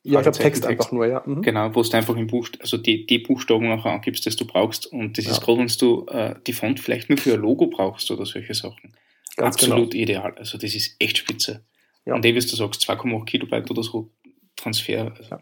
[0.06, 1.24] Ja, ich habe Text, Text, einfach nur, ja.
[1.26, 1.42] Mhm.
[1.42, 4.86] Genau, wo du einfach im Buch, also die, die Buchstaben nachher angibst, das du brauchst.
[4.88, 5.32] Und das ja.
[5.32, 8.54] ist gerade, wenn du äh, die Font vielleicht nur für ein Logo brauchst oder solche
[8.54, 8.94] Sachen.
[9.36, 10.04] Ganz Absolut genau.
[10.04, 10.34] ideal.
[10.38, 11.64] Also das ist echt spitze.
[12.06, 12.16] Ja.
[12.16, 14.10] Und eh, wie du sagst, 2,8 Kilobyte oder so
[14.56, 15.12] Transfer.
[15.18, 15.40] Also ja,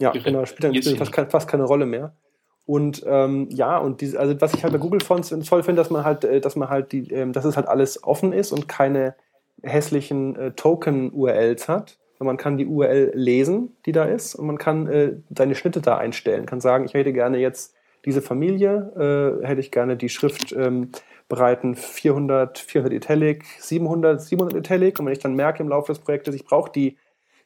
[0.00, 2.16] ja genau, spielt dann fast, kein, fast keine Rolle mehr.
[2.64, 5.90] Und ähm, ja, und diese, also was ich halt bei Google Fonts toll finde, dass
[5.90, 8.68] man halt, äh, dass man halt die, ähm, dass es halt alles offen ist und
[8.68, 9.14] keine
[9.62, 14.86] hässlichen äh, Token-URLs hat man kann die URL lesen, die da ist, und man kann
[14.86, 16.46] äh, seine Schnitte da einstellen.
[16.46, 20.90] Kann sagen, ich hätte gerne jetzt diese Familie, äh, hätte ich gerne die Schrift ähm,
[21.28, 24.98] bereiten 400, 400 Italic, 700, 700 Italic.
[24.98, 26.96] Und wenn ich dann merke im Laufe des Projektes, ich brauche die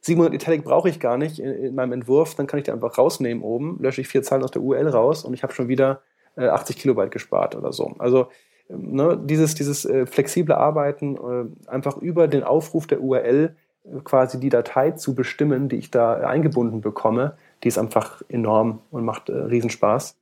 [0.03, 2.97] 700 Italic brauche ich gar nicht in, in, meinem Entwurf, dann kann ich die einfach
[2.97, 6.01] rausnehmen oben, lösche ich vier Zahlen aus der URL raus und ich habe schon wieder
[6.37, 7.95] äh, 80 Kilobyte gespart oder so.
[7.99, 8.29] Also
[8.71, 13.57] ähm, ne, dieses, dieses äh, flexible Arbeiten äh, einfach über den Aufruf der URL
[14.05, 19.05] quasi die Datei zu bestimmen, die ich da eingebunden bekomme, die ist einfach enorm und
[19.05, 20.17] macht äh, Riesenspaß.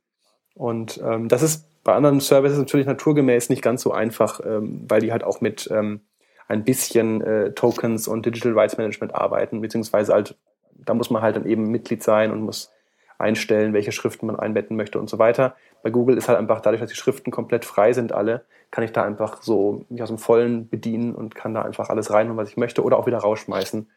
[0.55, 5.01] Und ähm, das ist bei anderen Services natürlich naturgemäß nicht ganz so einfach, ähm, weil
[5.01, 6.01] die halt auch mit ähm,
[6.47, 10.35] ein bisschen äh, Tokens und Digital Rights Management arbeiten, beziehungsweise halt,
[10.73, 12.71] da muss man halt dann eben Mitglied sein und muss
[13.19, 15.55] einstellen, welche Schriften man einbetten möchte und so weiter.
[15.83, 18.91] Bei Google ist halt einfach dadurch, dass die Schriften komplett frei sind alle, kann ich
[18.91, 22.49] da einfach so mich aus dem Vollen bedienen und kann da einfach alles rein, was
[22.49, 23.89] ich möchte oder auch wieder rausschmeißen,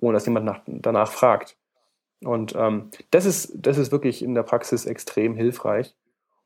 [0.00, 1.56] ohne dass jemand nach, danach fragt.
[2.22, 5.94] Und ähm, das, ist, das ist wirklich in der Praxis extrem hilfreich.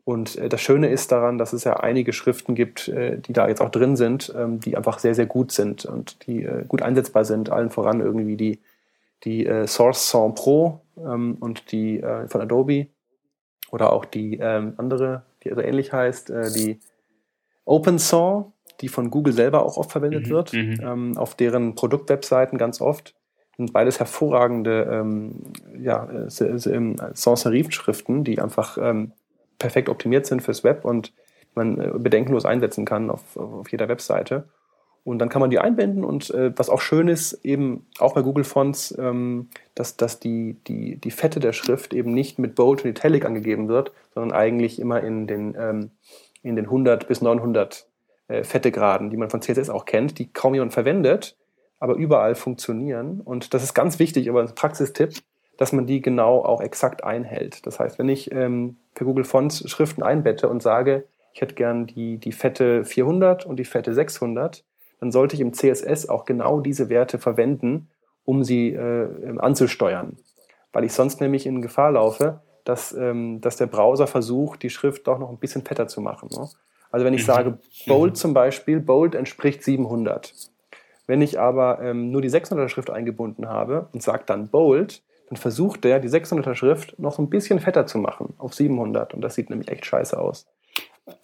[0.04, 3.48] Und äh, das Schöne ist daran, dass es ja einige Schriften gibt, äh, die da
[3.48, 6.82] jetzt auch drin sind, ähm, die einfach sehr, sehr gut sind und die äh, gut
[6.82, 7.50] einsetzbar sind.
[7.50, 8.60] Allen voran irgendwie die,
[9.24, 12.88] die äh, Source Song Pro ähm, und die äh, von Adobe
[13.70, 16.80] oder auch die ähm, andere, die so ähnlich heißt, äh, die
[17.64, 20.80] OpenSaw, die von Google selber auch oft verwendet mhm, wird, mhm.
[20.82, 23.14] ähm, auf deren Produktwebseiten ganz oft.
[23.56, 25.36] Sind beides hervorragende ähm,
[25.78, 29.12] ja, ähm, Sans-Serif-Schriften, die einfach ähm,
[29.58, 31.12] perfekt optimiert sind fürs Web und
[31.54, 34.48] man äh, bedenkenlos einsetzen kann auf, auf jeder Webseite.
[35.04, 38.22] Und dann kann man die einbinden und äh, was auch schön ist, eben auch bei
[38.22, 42.84] Google Fonts, ähm, dass, dass die, die, die Fette der Schrift eben nicht mit Bold
[42.84, 45.90] und Italic angegeben wird, sondern eigentlich immer in den, ähm,
[46.42, 47.86] in den 100 bis 900
[48.28, 51.36] äh, Fettegraden, die man von CSS auch kennt, die kaum jemand verwendet,
[51.78, 53.20] aber überall funktionieren.
[53.20, 55.18] Und das ist ganz wichtig, aber ein Praxistipp,
[55.56, 57.66] dass man die genau auch exakt einhält.
[57.66, 61.86] Das heißt, wenn ich ähm, für Google Fonts Schriften einbette und sage, ich hätte gern
[61.86, 64.64] die, die Fette 400 und die Fette 600,
[65.00, 67.88] dann sollte ich im CSS auch genau diese Werte verwenden,
[68.24, 70.16] um sie äh, anzusteuern.
[70.72, 75.06] Weil ich sonst nämlich in Gefahr laufe, dass, ähm, dass der Browser versucht, die Schrift
[75.06, 76.30] doch noch ein bisschen fetter zu machen.
[76.32, 76.48] Ne?
[76.90, 77.26] Also wenn ich mhm.
[77.26, 80.32] sage, Bold zum Beispiel, Bold entspricht 700.
[81.06, 85.36] Wenn ich aber ähm, nur die 600er Schrift eingebunden habe und sage dann Bold, dann
[85.36, 89.14] versucht der, die 600er Schrift noch so ein bisschen fetter zu machen auf 700.
[89.14, 90.46] Und das sieht nämlich echt scheiße aus.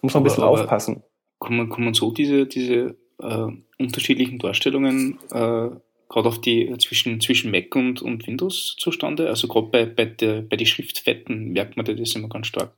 [0.02, 1.02] Muss man ein bisschen aber aufpassen.
[1.40, 3.46] Kann man, kann man so diese, diese äh,
[3.78, 5.70] unterschiedlichen Darstellungen äh,
[6.08, 9.28] gerade auf die zwischen, zwischen Mac und, und Windows zustande?
[9.28, 12.72] Also gerade bei, bei, der, bei den Schriftfetten merkt man das immer ganz stark.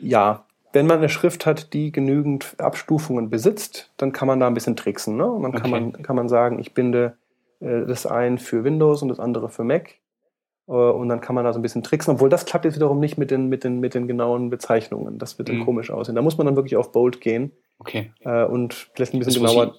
[0.00, 4.54] Ja, wenn man eine Schrift hat, die genügend Abstufungen besitzt, dann kann man da ein
[4.54, 5.16] bisschen tricksen.
[5.16, 5.26] Ne?
[5.26, 5.62] Und dann okay.
[5.62, 7.16] kann, man, kann man sagen, ich binde
[7.60, 9.94] äh, das ein für Windows und das andere für Mac.
[10.68, 13.00] Äh, und dann kann man da so ein bisschen tricksen, obwohl das klappt jetzt wiederum
[13.00, 15.18] nicht mit den, mit den, mit den genauen Bezeichnungen.
[15.18, 15.64] Das wird dann mhm.
[15.64, 16.14] komisch aussehen.
[16.14, 17.52] Da muss man dann wirklich auf Bold gehen.
[17.78, 18.12] Okay.
[18.20, 19.76] Äh, und vielleicht ein bisschen also, genauer.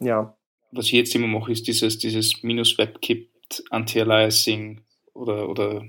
[0.00, 0.34] Ich, ja.
[0.72, 3.28] Was ich jetzt immer mache, ist dieses, dieses minus WebKit
[3.70, 4.80] Anti-Aliasing
[5.14, 5.82] oder, oder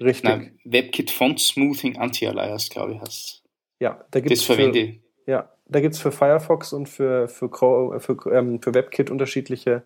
[0.00, 0.24] Richtig.
[0.24, 3.42] Nein, WebKit Font Smoothing Anti-Alias, glaube ich, heißt
[3.80, 4.40] Ja, da gibt es.
[4.40, 5.00] Das verwende ich.
[5.26, 9.70] Ja, da gibt es für Firefox und für, für, für, für, ähm, für WebKit unterschiedliche
[9.70, 9.80] äh,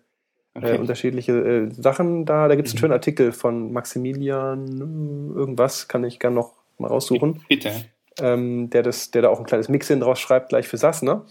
[0.55, 0.75] okay.
[0.75, 2.47] Äh, unterschiedliche äh, Sachen da.
[2.47, 2.81] Da gibt es einen mhm.
[2.81, 7.41] schönen Artikel von Maximilian, irgendwas, kann ich gerne noch mal raussuchen.
[7.47, 7.71] Bitte.
[8.19, 11.23] Ähm, der, das, der da auch ein kleines Mixin draus schreibt, gleich für SAS, ne?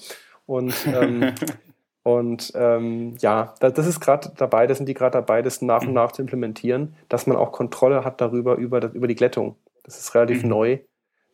[0.47, 1.35] Und, ähm,
[2.03, 5.89] und ähm, ja, das ist gerade dabei, das sind die gerade dabei, das nach und
[5.89, 5.95] mhm.
[5.95, 9.57] nach zu implementieren, dass man auch Kontrolle hat darüber, über, über die Glättung.
[9.85, 10.49] Das ist relativ mhm.
[10.49, 10.79] neu,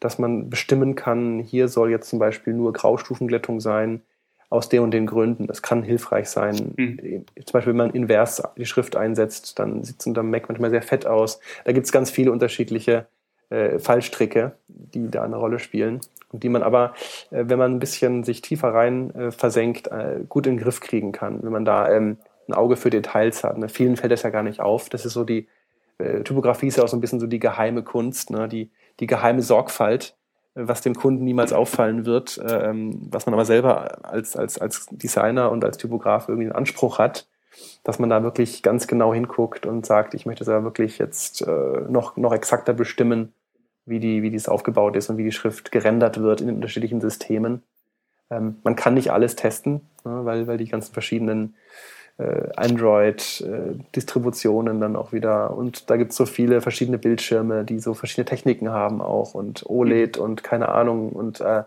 [0.01, 4.03] dass man bestimmen kann, hier soll jetzt zum Beispiel nur Graustufenglättung sein,
[4.48, 5.46] aus den und den Gründen.
[5.46, 6.74] Das kann hilfreich sein.
[6.76, 7.24] Mhm.
[7.44, 10.82] Zum Beispiel, wenn man invers die Schrift einsetzt, dann sieht es unter Mac manchmal sehr
[10.82, 11.40] fett aus.
[11.64, 13.06] Da gibt es ganz viele unterschiedliche
[13.50, 16.00] äh, Fallstricke, die da eine Rolle spielen
[16.32, 16.94] und die man aber,
[17.30, 20.80] äh, wenn man ein bisschen sich tiefer rein äh, versenkt, äh, gut in den Griff
[20.80, 21.42] kriegen kann.
[21.42, 23.59] Wenn man da ähm, ein Auge für Details hat.
[23.59, 23.68] Ne?
[23.68, 24.88] Vielen fällt das ja gar nicht auf.
[24.88, 25.48] Das ist so die,
[25.98, 28.48] äh, Typografie ist ja auch so ein bisschen so die geheime Kunst, ne?
[28.48, 30.15] die, die geheime Sorgfalt
[30.57, 35.51] was dem Kunden niemals auffallen wird, ähm, was man aber selber als, als, als Designer
[35.51, 37.29] und als Typograf irgendwie einen Anspruch hat,
[37.85, 41.42] dass man da wirklich ganz genau hinguckt und sagt, ich möchte es aber wirklich jetzt
[41.42, 43.35] äh, noch, noch exakter bestimmen,
[43.85, 47.03] wie die, wie dies aufgebaut ist und wie die Schrift gerendert wird in den unterschiedlichen
[47.03, 47.62] Systemen.
[48.31, 54.81] Ähm, man kann nicht alles testen, ne, weil, weil die ganzen verschiedenen äh, Android-Distributionen äh,
[54.81, 55.55] dann auch wieder.
[55.57, 59.66] Und da gibt es so viele verschiedene Bildschirme, die so verschiedene Techniken haben auch und
[59.66, 60.24] OLED mhm.
[60.24, 61.11] und keine Ahnung.
[61.11, 61.64] Und äh,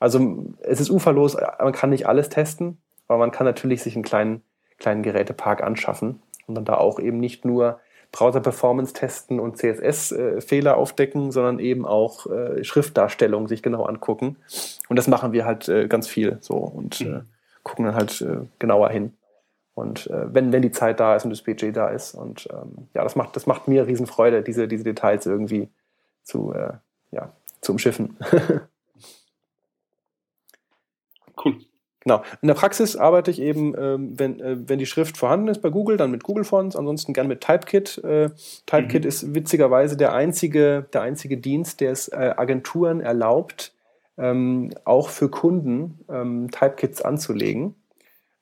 [0.00, 4.04] also es ist uferlos, man kann nicht alles testen, aber man kann natürlich sich einen
[4.04, 4.42] kleinen,
[4.78, 7.78] kleinen Gerätepark anschaffen und dann da auch eben nicht nur
[8.12, 14.36] Browser-Performance testen und CSS-Fehler äh, aufdecken, sondern eben auch äh, Schriftdarstellung sich genau angucken.
[14.88, 17.22] Und das machen wir halt äh, ganz viel so und mhm.
[17.62, 18.24] gucken dann halt
[18.58, 19.12] genauer hin.
[19.76, 22.14] Und äh, wenn, wenn die Zeit da ist und das Budget da ist.
[22.14, 25.68] Und ähm, ja, das macht, das macht mir Riesenfreude, diese, diese Details irgendwie
[26.22, 26.72] zu, äh,
[27.10, 28.16] ja, zu umschiffen.
[31.44, 31.58] cool.
[32.00, 32.22] Genau.
[32.40, 35.68] In der Praxis arbeite ich eben, ähm, wenn, äh, wenn die Schrift vorhanden ist bei
[35.68, 37.98] Google, dann mit Google Fonts, ansonsten gern mit Typekit.
[38.02, 38.30] Äh,
[38.64, 39.08] Typekit mhm.
[39.08, 43.74] ist witzigerweise der einzige, der einzige Dienst, der es äh, Agenturen erlaubt,
[44.16, 47.74] ähm, auch für Kunden ähm, Typekits anzulegen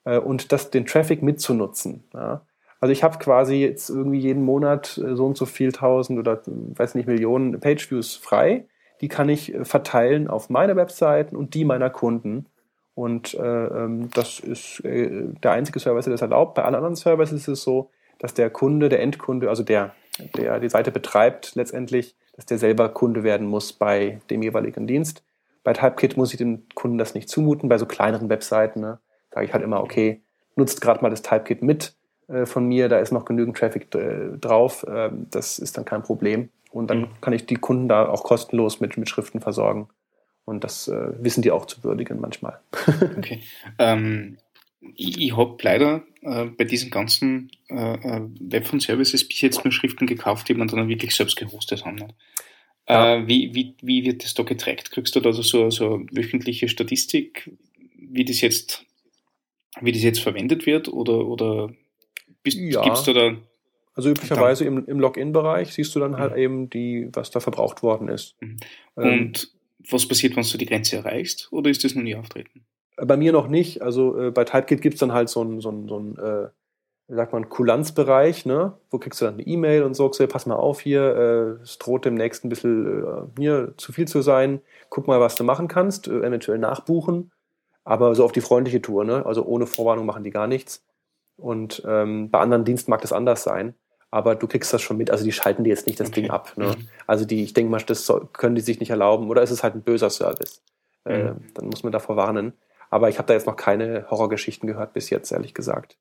[0.04, 2.04] äh, und das, den Traffic mitzunutzen.
[2.12, 2.42] Ja.
[2.80, 6.42] Also ich habe quasi jetzt irgendwie jeden Monat äh, so und so viel tausend oder
[6.46, 8.66] weiß nicht Millionen Pageviews frei.
[9.00, 12.46] Die kann ich äh, verteilen auf meine Webseiten und die meiner Kunden.
[12.94, 16.54] Und äh, ähm, das ist äh, der einzige Service, der das erlaubt.
[16.54, 19.94] Bei allen anderen Services ist es so, dass der Kunde, der Endkunde, also der,
[20.36, 25.24] der die Seite betreibt, letztendlich, dass der selber Kunde werden muss bei dem jeweiligen Dienst.
[25.64, 28.80] Bei Typekit muss ich dem Kunden das nicht zumuten, bei so kleineren Webseiten.
[28.80, 28.98] Ne?
[29.35, 30.23] Sage ich halt immer, okay,
[30.57, 31.94] nutzt gerade mal das Typekit mit
[32.29, 36.03] äh, von mir, da ist noch genügend Traffic äh, drauf, äh, das ist dann kein
[36.03, 36.51] Problem.
[36.70, 37.20] Und dann mhm.
[37.20, 39.88] kann ich die Kunden da auch kostenlos mit, mit Schriften versorgen.
[40.44, 42.61] Und das äh, wissen die auch zu würdigen manchmal.
[43.16, 43.40] okay.
[43.79, 44.38] Ähm,
[44.94, 49.73] ich, ich habe leider äh, bei diesen ganzen äh, Web von Services bis jetzt nur
[49.73, 52.12] Schriften gekauft, die man dann wirklich selbst gehostet haben.
[52.88, 53.14] Ja.
[53.16, 54.90] Äh, wie, wie, wie wird das da getrackt?
[54.90, 57.51] Kriegst du da so, so wöchentliche Statistik,
[57.97, 58.84] wie das jetzt,
[59.80, 60.88] wie das jetzt verwendet wird?
[60.88, 61.70] Oder, oder
[62.44, 62.82] ja.
[62.82, 63.37] gibt es da
[63.94, 66.38] also üblicherweise im, im Login-Bereich siehst du dann halt mhm.
[66.38, 68.34] eben die, was da verbraucht worden ist.
[68.40, 68.56] Mhm.
[68.96, 71.48] Ähm, Und ähm, was passiert, wenn du die Grenze erreichst?
[71.52, 72.64] Oder ist das noch nie auftreten?
[72.96, 73.82] Bei mir noch nicht.
[73.82, 76.48] Also äh, bei TypeKit gibt es dann halt so einen, so einen, so einen äh,
[77.08, 78.78] sagt man, Kulanzbereich, ne?
[78.90, 81.78] Wo kriegst du dann eine E-Mail und sagst, so, pass mal auf hier, äh, es
[81.78, 84.60] droht demnächst ein bisschen äh, hier zu viel zu sein.
[84.90, 87.30] Guck mal, was du machen kannst, äh, eventuell nachbuchen.
[87.85, 89.25] Aber so auf die freundliche Tour, ne?
[89.27, 90.85] Also ohne Vorwarnung machen die gar nichts.
[91.37, 93.75] Und ähm, bei anderen Diensten mag das anders sein
[94.14, 95.11] aber du kriegst das schon mit.
[95.11, 96.20] Also die schalten dir jetzt nicht das okay.
[96.20, 96.53] Ding ab.
[96.55, 96.66] Ne?
[96.66, 96.88] Mhm.
[97.09, 99.29] Also die, ich denke mal, das soll, können die sich nicht erlauben.
[99.29, 100.62] Oder ist es halt ein böser Service?
[101.05, 101.12] Mhm.
[101.12, 102.53] Äh, dann muss man davor warnen.
[102.90, 105.99] Aber ich habe da jetzt noch keine Horrorgeschichten gehört bis jetzt, ehrlich gesagt.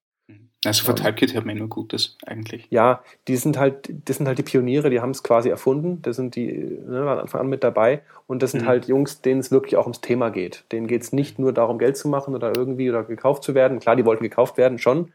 [0.66, 2.68] Also von TypeKit hört man nur Gutes eigentlich.
[2.70, 6.02] Ja, die sind halt, das sind halt die Pioniere, die haben es quasi erfunden.
[6.02, 8.02] Das sind die, ne, waren Anfang an mit dabei.
[8.28, 8.68] Und das sind mhm.
[8.68, 10.64] halt Jungs, denen es wirklich auch ums Thema geht.
[10.72, 13.80] Denen geht es nicht nur darum, Geld zu machen oder irgendwie oder gekauft zu werden.
[13.80, 15.12] Klar, die wollten gekauft werden, schon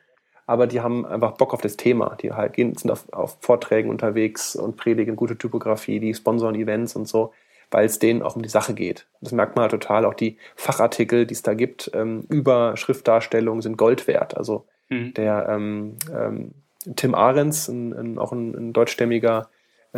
[0.49, 2.17] aber die haben einfach Bock auf das Thema.
[2.17, 6.97] Die halt gehen, sind auf, auf Vorträgen unterwegs und predigen gute Typografie, die sponsoren Events
[6.97, 7.35] und so,
[7.71, 9.07] weil es denen auch um die Sache geht.
[9.21, 10.07] Das merkt man halt total.
[10.07, 14.39] Auch die Fachartikel, die es da gibt, ähm, über Schriftdarstellungen sind Gold wert.
[14.39, 15.15] Also mhm.
[15.15, 16.55] der ähm, ähm,
[16.97, 19.51] Tim Ahrens, ein, ein, auch ein, ein deutschstämmiger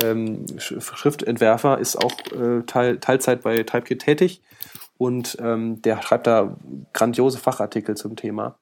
[0.02, 4.42] ähm, Schriftentwerfer, ist auch äh, Teil, Teilzeit bei Typekit tätig
[4.98, 6.56] und ähm, der schreibt da
[6.92, 8.58] grandiose Fachartikel zum Thema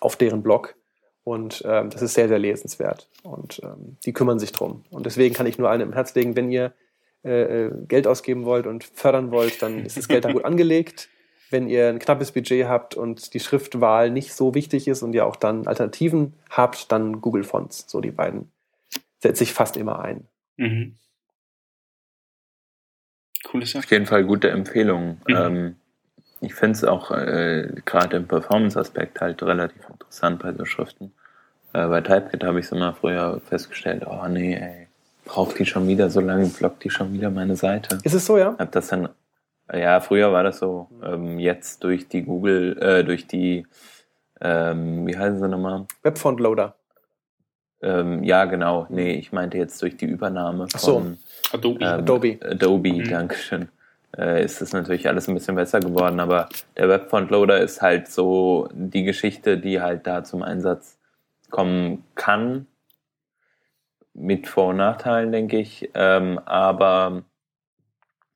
[0.00, 0.76] auf deren Blog.
[1.24, 3.08] Und ähm, das ist sehr, sehr lesenswert.
[3.24, 4.84] Und ähm, die kümmern sich drum.
[4.90, 6.72] Und deswegen kann ich nur allen im Herz legen, wenn ihr
[7.24, 11.08] äh, äh, Geld ausgeben wollt und fördern wollt, dann ist das Geld da gut angelegt.
[11.50, 15.26] Wenn ihr ein knappes Budget habt und die Schriftwahl nicht so wichtig ist und ihr
[15.26, 17.84] auch dann Alternativen habt, dann Google Fonts.
[17.86, 18.50] So die beiden
[19.20, 20.26] setze ich fast immer ein.
[20.56, 20.96] Mhm.
[23.44, 23.78] Coole Sache.
[23.78, 25.20] Auf jeden Fall gute Empfehlung.
[25.28, 25.36] Mhm.
[25.36, 25.76] Ähm,
[26.40, 31.12] ich finde es auch äh, gerade im Performance-Aspekt halt relativ interessant bei so Schriften.
[31.72, 34.88] Äh, bei Typekit habe ich es immer früher festgestellt, oh nee, ey,
[35.24, 37.98] braucht die schon wieder so lange, blockt die schon wieder meine Seite.
[38.02, 38.54] Ist es so, ja?
[38.58, 39.08] Hab das dann,
[39.72, 43.66] ja, früher war das so, ähm, jetzt durch die Google, äh, durch die,
[44.40, 45.86] ähm, wie heißen sie nochmal?
[46.02, 46.74] Webfont-Loader.
[47.82, 48.86] Ähm, ja, genau.
[48.88, 50.94] Nee, ich meinte jetzt durch die Übernahme Ach so.
[50.94, 51.18] von
[51.52, 51.84] Adobe.
[51.84, 52.38] Ähm, Adobe.
[52.42, 53.10] Adobe, mhm.
[53.10, 53.68] Dankeschön
[54.16, 58.68] äh, ist es natürlich alles ein bisschen besser geworden, aber der Webfont-Loader ist halt so
[58.72, 60.98] die Geschichte, die halt da zum Einsatz
[61.50, 62.66] kommen kann.
[64.14, 65.90] Mit Vor- und Nachteilen, denke ich.
[65.94, 67.24] Ähm, aber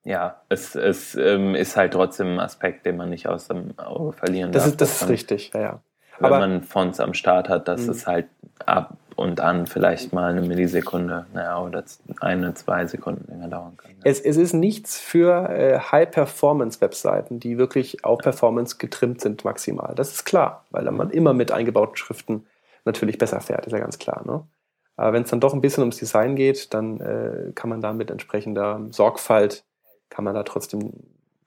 [0.04, 4.12] ja, es, es ähm, ist halt trotzdem ein Aspekt, den man nicht aus dem Auge
[4.12, 4.72] verlieren das darf.
[4.72, 5.80] Ist, das ist richtig, ja, ja.
[6.18, 7.90] Wenn aber, man Fonts am Start hat, dass mhm.
[7.90, 8.26] es halt
[8.66, 11.84] ab und an vielleicht mal eine Millisekunde, naja, oder
[12.20, 13.90] eine, zwei Sekunden länger dauern kann.
[14.02, 19.94] Es, es ist nichts für äh, High-Performance-Webseiten, die wirklich auf Performance getrimmt sind maximal.
[19.94, 22.46] Das ist klar, weil man immer mit eingebauten Schriften
[22.84, 24.22] natürlich besser fährt, ist ja ganz klar.
[24.26, 24.46] Ne?
[24.96, 27.92] Aber wenn es dann doch ein bisschen ums Design geht, dann äh, kann man da
[27.92, 29.64] mit entsprechender Sorgfalt,
[30.10, 30.92] kann man da trotzdem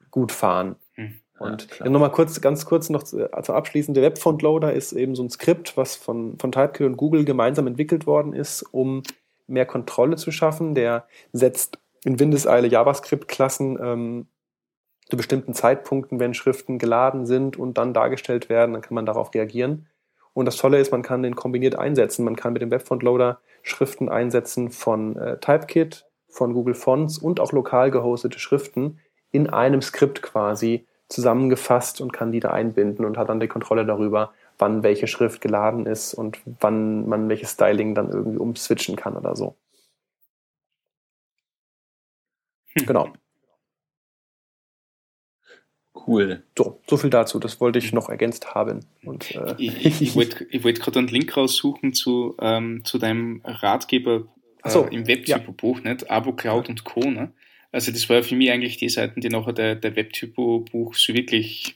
[0.09, 0.75] gut fahren.
[0.93, 1.19] Hm.
[1.39, 3.93] Und ja, nochmal kurz, ganz kurz noch zum Abschließen.
[3.93, 8.05] Der Webfont-Loader ist eben so ein Skript, was von, von TypeKit und Google gemeinsam entwickelt
[8.05, 9.03] worden ist, um
[9.47, 10.75] mehr Kontrolle zu schaffen.
[10.75, 14.27] Der setzt in Windeseile JavaScript-Klassen ähm,
[15.09, 19.33] zu bestimmten Zeitpunkten, wenn Schriften geladen sind und dann dargestellt werden, dann kann man darauf
[19.33, 19.87] reagieren.
[20.33, 22.25] Und das Tolle ist, man kann den kombiniert einsetzen.
[22.25, 27.51] Man kann mit dem Webfont-Loader Schriften einsetzen von äh, TypeKit, von Google Fonts und auch
[27.51, 28.99] lokal gehostete Schriften
[29.31, 33.85] in einem Skript quasi zusammengefasst und kann die da einbinden und hat dann die Kontrolle
[33.85, 39.15] darüber, wann welche Schrift geladen ist und wann man welches Styling dann irgendwie umswitchen kann
[39.15, 39.55] oder so.
[42.73, 42.85] Hm.
[42.87, 43.13] Genau.
[46.07, 46.43] Cool.
[46.57, 47.39] So, so viel dazu.
[47.39, 48.85] Das wollte ich noch ergänzt haben.
[49.05, 54.23] Und, äh, ich, ich wollte wollt gerade einen Link raussuchen zu, ähm, zu deinem Ratgeber
[54.63, 55.93] äh, so, im Webtypo-Buch, ja.
[55.93, 56.09] nicht?
[56.09, 57.01] Abo Cloud und Co.
[57.01, 57.31] Ne?
[57.71, 61.75] Also das war für mich eigentlich die Seiten, die nachher der, der Webtypo-Buch so wirklich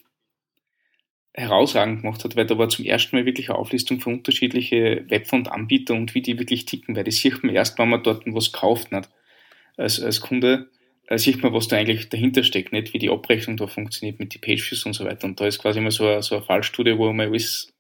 [1.33, 5.93] herausragend gemacht hat, weil da war zum ersten Mal wirklich eine Auflistung von unterschiedlichen Webfont-Anbieter
[5.93, 8.91] und wie die wirklich ticken, weil das sieht man erst, wenn man dort was kauft,
[8.91, 9.09] nicht?
[9.77, 10.69] Als, als Kunde
[11.07, 12.93] äh, sieht man, was da eigentlich dahinter steckt, nicht?
[12.93, 15.27] Wie die Abrechnung da funktioniert mit den Pageviews und so weiter.
[15.27, 17.71] Und da ist quasi immer so eine, so eine Fallstudie, wo man alles,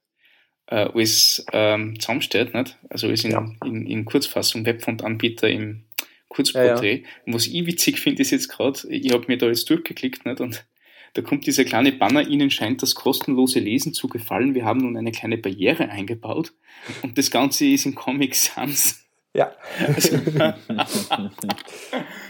[0.67, 2.77] äh, alles ähm, zusammenstellt, nicht?
[2.89, 3.49] Also alles in, ja.
[3.65, 5.83] in, in Kurzfassung, Webfont-Anbieter im
[6.29, 6.91] Kurzporträt.
[6.91, 7.07] Ja, ja.
[7.25, 10.41] Und was ich witzig finde, ist jetzt gerade, ich habe mir da jetzt durchgeklickt nicht?
[10.41, 10.65] und
[11.13, 14.53] da kommt dieser kleine Banner, Ihnen scheint das kostenlose Lesen zu gefallen.
[14.53, 16.53] Wir haben nun eine kleine Barriere eingebaut
[17.01, 19.51] und das Ganze ist in Comic Sans Ja.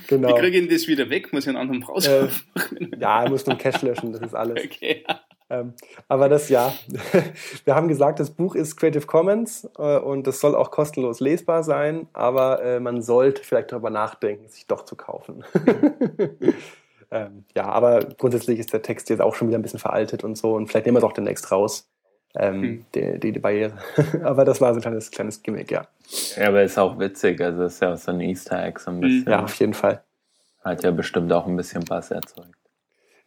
[0.07, 0.27] genau.
[0.27, 1.31] Wie kriege ich das wieder weg?
[1.31, 2.29] Muss ich einen anderen Browser äh,
[2.99, 4.63] Ja, er muss nur Cache löschen, das ist alles.
[4.63, 5.05] Okay.
[5.49, 5.73] Ähm,
[6.07, 6.73] aber das ja,
[7.65, 11.63] wir haben gesagt, das Buch ist Creative Commons äh, und das soll auch kostenlos lesbar
[11.63, 15.45] sein, aber äh, man sollte vielleicht darüber nachdenken, sich doch zu kaufen.
[17.11, 20.37] ähm, ja, aber grundsätzlich ist der Text jetzt auch schon wieder ein bisschen veraltet und
[20.37, 21.89] so und vielleicht nehmen wir es auch demnächst raus.
[22.35, 22.85] Ähm, hm.
[22.93, 23.77] die, die, die, Barriere.
[24.23, 25.87] aber das war so ein kleines, kleines Gimmick, ja.
[26.35, 28.99] Ja, aber ist auch witzig, also ist ja auch so ein Easter Egg so ein
[28.99, 29.31] bisschen.
[29.31, 30.03] Ja, auf jeden Fall.
[30.63, 32.56] Hat ja bestimmt auch ein bisschen Bass erzeugt.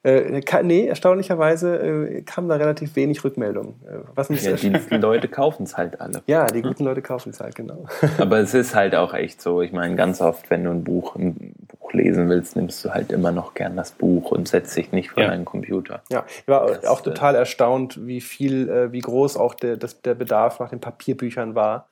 [0.03, 3.75] Äh, nee, erstaunlicherweise äh, kam da relativ wenig Rückmeldung.
[3.87, 6.23] Äh, was mich ja, die Leute kaufen es halt alle.
[6.27, 7.85] Ja, die guten Leute kaufen es halt, genau.
[8.19, 11.17] Aber es ist halt auch echt so, ich meine, ganz oft, wenn du ein Buch,
[11.17, 14.91] ein Buch lesen willst, nimmst du halt immer noch gern das Buch und setzt dich
[14.91, 15.29] nicht vor ja.
[15.29, 16.03] deinen Computer.
[16.09, 19.77] Ja, ich war das, auch äh, total erstaunt, wie viel, äh, wie groß auch der,
[19.77, 21.89] das, der Bedarf nach den Papierbüchern war.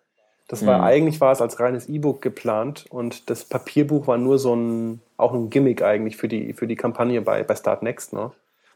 [0.48, 0.84] Das war, mhm.
[0.84, 5.34] eigentlich war es als reines E-Book geplant und das Papierbuch war nur so ein, auch
[5.34, 8.30] ein Gimmick eigentlich für die, für die Kampagne bei, bei Start Next, ne?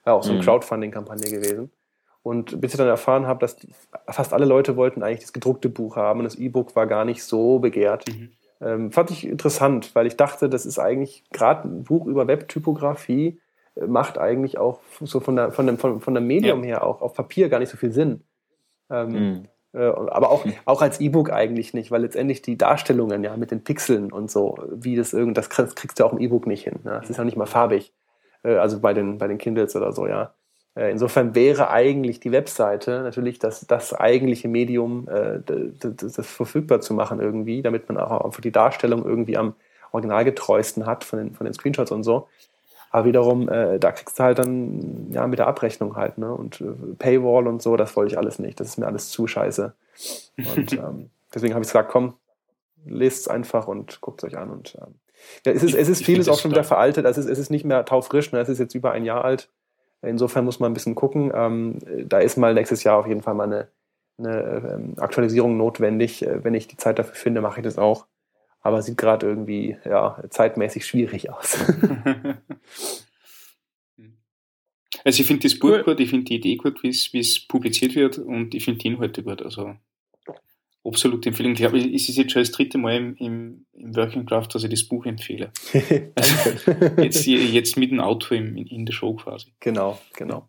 [0.05, 0.45] War auch so eine mhm.
[0.45, 1.71] Crowdfunding-Kampagne gewesen.
[2.25, 3.57] Und bis ich dann erfahren habe, dass
[4.09, 7.23] fast alle Leute wollten eigentlich das gedruckte Buch haben und das E-Book war gar nicht
[7.25, 8.07] so begehrt.
[8.09, 8.33] Mhm.
[8.61, 13.41] Ähm, fand ich interessant, weil ich dachte, das ist eigentlich gerade ein Buch über Webtypografie
[13.75, 16.67] äh, macht eigentlich auch so von der, von dem, von, von dem Medium ja.
[16.67, 18.23] her auch auf Papier gar nicht so viel Sinn.
[18.91, 19.49] Ähm, mhm.
[19.75, 23.65] Äh, aber auch, auch als E-Book eigentlich nicht, weil letztendlich die Darstellungen ja mit den
[23.65, 26.81] Pixeln und so, wie das irgend, das kriegst du auch im E-Book nicht hin.
[26.85, 26.99] Ne?
[27.01, 27.93] Das ist ja nicht mal farbig.
[28.43, 30.35] Äh, also bei den, bei den Kindles oder so, ja.
[30.75, 36.95] Äh, insofern wäre eigentlich die Webseite natürlich das, das eigentliche Medium, das, das verfügbar zu
[36.95, 39.55] machen irgendwie, damit man auch einfach die Darstellung irgendwie am
[39.93, 42.29] originalgetreuesten hat von den, von den Screenshots und so.
[42.93, 46.33] Aber wiederum, äh, da kriegst du halt dann ja mit der Abrechnung halt, ne?
[46.33, 48.61] Und äh, Paywall und so, das wollte ich alles nicht.
[48.61, 49.73] Das ist mir alles zu scheiße.
[50.55, 52.15] Und ähm, deswegen habe ich gesagt, komm,
[52.85, 54.51] lest es einfach und guckt es euch an.
[54.51, 54.95] Und ähm,
[55.47, 57.07] ja, es ist, es ist vieles auch schon wieder veraltet.
[57.07, 58.41] Es ist, es ist nicht mehr taufrisch, ne?
[58.41, 59.49] es ist jetzt über ein Jahr alt.
[60.03, 61.33] Insofern muss man ein bisschen gucken.
[61.35, 63.69] Ähm, da ist mal nächstes Jahr auf jeden Fall mal eine,
[64.19, 66.27] eine ähm, Aktualisierung notwendig.
[66.27, 68.05] Äh, wenn ich die Zeit dafür finde, mache ich das auch
[68.63, 71.59] aber sieht gerade irgendwie ja, zeitmäßig schwierig aus.
[75.05, 75.83] also ich finde das Buch cool.
[75.83, 79.23] gut, ich finde die Idee gut, wie es publiziert wird und ich finde die Inhalte
[79.23, 79.43] gut.
[79.43, 79.75] Also
[80.85, 81.53] absolute Empfehlung.
[81.53, 84.65] Ich glaube, es ist jetzt schon das dritte Mal im, im, im Working Craft, dass
[84.65, 85.53] ich das Buch empfehle.
[86.15, 89.53] Also jetzt, jetzt mit dem Auto im, in, in der Show quasi.
[89.61, 90.49] Genau, genau.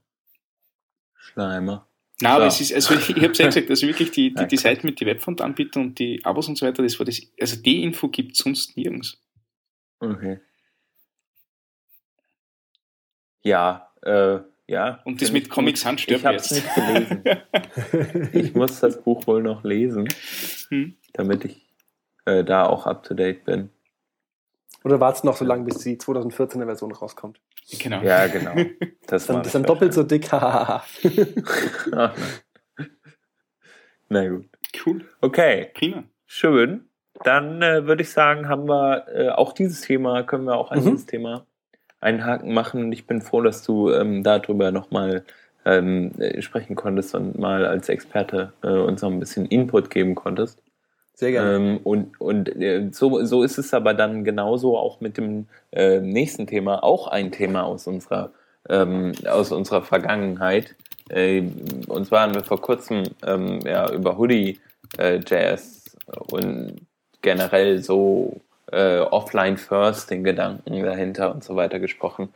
[1.16, 1.88] Schleimer.
[2.24, 4.57] Nein, aber es ist, also ich, habe es ja gesagt, also wirklich die, die, die
[4.57, 7.84] Seiten mit den Webfront-Anbietern und die Abos und so weiter, das war das, also die
[7.84, 9.21] Info gibt es sonst nirgends.
[9.99, 10.39] Okay.
[13.43, 15.01] Ja, äh, ja.
[15.03, 17.24] Und das mit Comic Sans stirbt Ich habe es nicht gelesen.
[18.32, 20.07] ich muss das Buch wohl noch lesen,
[20.69, 20.95] hm?
[21.11, 21.61] damit ich
[22.26, 23.69] äh, da auch up to date bin.
[24.84, 27.39] Oder wartest du noch so lange, bis die 2014er Version rauskommt?
[27.79, 28.01] Genau.
[28.01, 28.53] Ja, genau.
[29.07, 30.29] Das, dann, ist dann doppelt so dick.
[30.31, 30.84] Na
[34.27, 34.49] gut.
[34.86, 35.05] Cool.
[35.21, 35.71] Okay.
[35.73, 36.03] Prima.
[36.25, 36.89] Schön.
[37.23, 40.79] Dann äh, würde ich sagen, haben wir äh, auch dieses Thema, können wir auch an
[40.79, 40.86] mhm.
[40.86, 41.45] dieses Thema
[42.01, 42.86] einen Haken machen.
[42.86, 45.23] Und ich bin froh, dass du ähm, darüber nochmal
[45.65, 50.15] ähm, äh, sprechen konntest und mal als Experte äh, uns noch ein bisschen Input geben
[50.15, 50.61] konntest.
[51.14, 51.55] Sehr gerne.
[51.55, 55.99] Ähm, und und äh, so, so ist es aber dann genauso auch mit dem äh,
[55.99, 58.32] nächsten Thema, auch ein Thema aus unserer,
[58.68, 60.76] ähm, aus unserer Vergangenheit.
[61.09, 61.43] Äh,
[61.88, 64.59] und zwar haben wir vor kurzem ähm, ja, über Hoodie
[64.97, 65.20] äh,
[66.32, 66.82] und
[67.22, 68.41] generell so
[68.72, 72.30] äh, offline first, den Gedanken dahinter und so weiter gesprochen.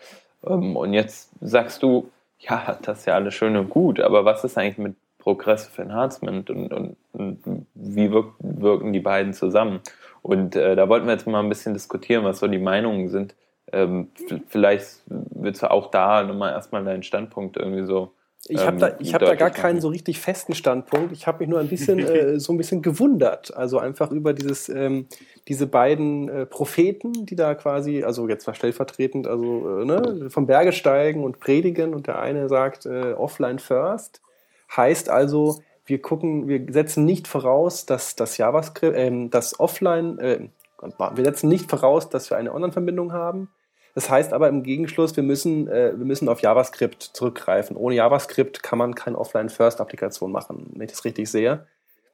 [0.45, 2.09] Ähm, und jetzt sagst du,
[2.39, 4.95] ja, das ist ja alles schön und gut, aber was ist eigentlich mit
[5.27, 9.81] Progressive Enhancement und, und, und wie wirk, wirken die beiden zusammen?
[10.21, 13.35] Und äh, da wollten wir jetzt mal ein bisschen diskutieren, was so die Meinungen sind.
[13.73, 14.07] Ähm,
[14.47, 18.13] vielleicht willst du auch da nochmal erstmal deinen Standpunkt irgendwie so
[18.49, 21.11] ich habe da, ich hab da gar keinen so richtig festen Standpunkt.
[21.11, 23.53] Ich habe mich nur ein bisschen äh, so ein bisschen gewundert.
[23.53, 25.07] Also einfach über dieses, ähm,
[25.49, 30.47] diese beiden äh, Propheten, die da quasi, also jetzt war stellvertretend, also äh, ne, vom
[30.47, 34.21] Berge steigen und predigen und der eine sagt äh, offline first
[34.75, 40.49] Heißt also, wir gucken, wir setzen nicht voraus, dass das JavaScript, äh, das Offline, äh,
[40.81, 43.49] wir setzen nicht voraus, dass wir eine Online-Verbindung haben.
[43.95, 47.75] Das heißt aber im Gegenschluss, wir müssen, äh, wir müssen auf JavaScript zurückgreifen.
[47.75, 51.65] Ohne JavaScript kann man keine Offline-First-Applikation machen, wenn ich das richtig sehe.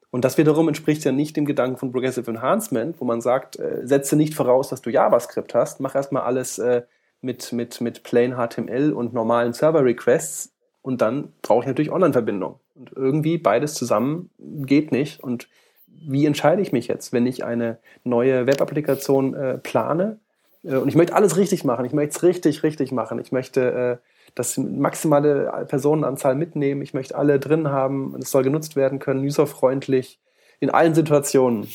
[0.09, 3.81] Und das wiederum entspricht ja nicht dem Gedanken von Progressive Enhancement, wo man sagt, äh,
[3.83, 6.83] setze nicht voraus, dass du JavaScript hast, mach erstmal alles äh,
[7.19, 10.52] mit, mit, mit Plain HTML und normalen Server-Requests
[10.83, 12.59] und dann brauche ich natürlich Online-Verbindung.
[12.75, 15.23] Und irgendwie beides zusammen geht nicht.
[15.23, 15.47] Und
[15.87, 20.19] wie entscheide ich mich jetzt, wenn ich eine neue Web-Applikation äh, plane?
[20.63, 21.85] Äh, und ich möchte alles richtig machen.
[21.85, 23.17] Ich möchte es richtig, richtig machen.
[23.19, 26.81] Ich möchte äh, das maximale Personenanzahl mitnehmen.
[26.81, 28.15] Ich möchte alle drin haben.
[28.19, 30.19] Es soll genutzt werden können, userfreundlich,
[30.59, 31.67] in allen Situationen.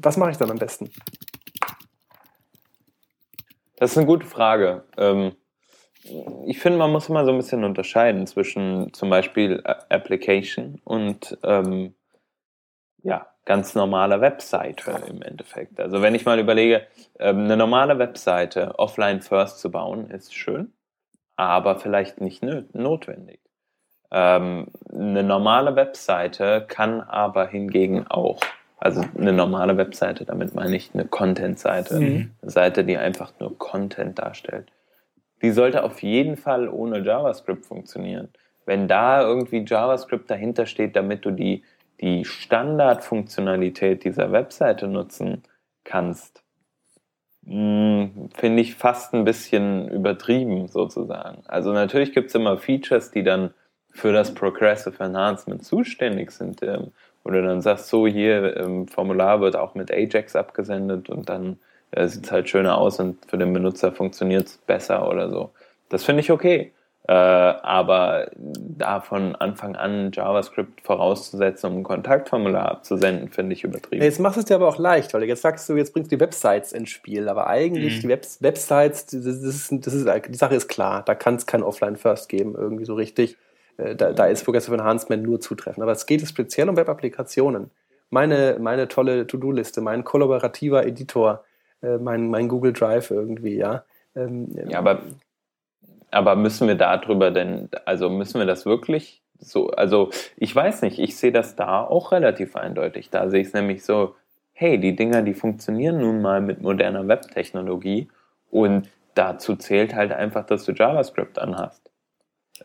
[0.00, 0.90] Was mache ich dann am besten?
[3.76, 4.84] Das ist eine gute Frage.
[4.98, 5.32] Ähm,
[6.46, 11.94] ich finde, man muss immer so ein bisschen unterscheiden zwischen zum Beispiel Application und ähm,
[13.02, 15.80] ja, ganz normaler Webseite im Endeffekt.
[15.80, 16.86] Also wenn ich mal überlege,
[17.18, 20.72] ähm, eine normale Webseite offline first zu bauen, ist schön,
[21.36, 23.40] aber vielleicht nicht notwendig.
[24.10, 28.40] Ähm, eine normale Webseite kann aber hingegen auch,
[28.78, 32.30] also eine normale Webseite, damit meine ich eine Content-Seite, mhm.
[32.42, 34.70] eine Seite, die einfach nur Content darstellt,
[35.42, 38.28] die sollte auf jeden Fall ohne JavaScript funktionieren.
[38.64, 41.62] Wenn da irgendwie JavaScript dahinter steht, damit du die
[42.02, 45.44] die Standardfunktionalität dieser Webseite nutzen
[45.84, 46.42] kannst,
[47.46, 51.42] hm, finde ich fast ein bisschen übertrieben sozusagen.
[51.46, 53.54] Also natürlich gibt es immer Features, die dann
[53.90, 56.92] für das Progressive Enhancement zuständig sind, ähm,
[57.24, 61.58] du dann sagst, so hier im Formular wird auch mit Ajax abgesendet und dann
[61.92, 65.50] äh, sieht es halt schöner aus und für den Benutzer funktioniert es besser oder so.
[65.88, 66.72] Das finde ich okay.
[67.08, 74.04] Äh, aber da von Anfang an JavaScript vorauszusetzen, um ein Kontaktformular abzusenden, finde ich übertrieben.
[74.04, 76.16] Jetzt machst du es dir aber auch leicht, weil jetzt sagst du, jetzt bringst du
[76.16, 77.28] die Websites ins Spiel.
[77.28, 78.00] Aber eigentlich mhm.
[78.02, 81.02] die Web Websites, das ist, das ist, die Sache ist klar.
[81.04, 83.36] Da kann es kein Offline-First geben, irgendwie so richtig.
[83.78, 85.82] Äh, da, da ist Progressive Enhancement nur zutreffend.
[85.82, 87.70] Aber es geht speziell um Web-Applikationen.
[88.10, 91.42] Meine, meine tolle To-Do-Liste, mein kollaborativer Editor,
[91.82, 93.84] äh, mein, mein Google Drive irgendwie, ja.
[94.14, 95.00] Ähm, ja, aber
[96.12, 100.98] aber müssen wir darüber denn, also müssen wir das wirklich so, also ich weiß nicht,
[100.98, 103.10] ich sehe das da auch relativ eindeutig.
[103.10, 104.14] Da sehe ich es nämlich so,
[104.52, 108.08] hey, die Dinger, die funktionieren nun mal mit moderner Webtechnologie
[108.50, 111.90] und dazu zählt halt einfach, dass du JavaScript anhast.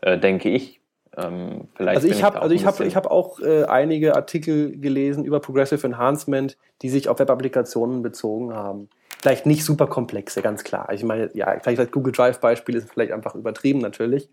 [0.02, 0.80] Äh, denke ich.
[1.16, 5.24] Ähm, vielleicht also ich habe also ich habe ich habe auch äh, einige Artikel gelesen
[5.24, 8.90] über Progressive Enhancement, die sich auf Web-Applikationen bezogen haben
[9.20, 10.92] vielleicht nicht super komplexe, ganz klar.
[10.92, 14.28] Ich meine, ja, vielleicht das Google Drive-Beispiel ist vielleicht einfach übertrieben natürlich.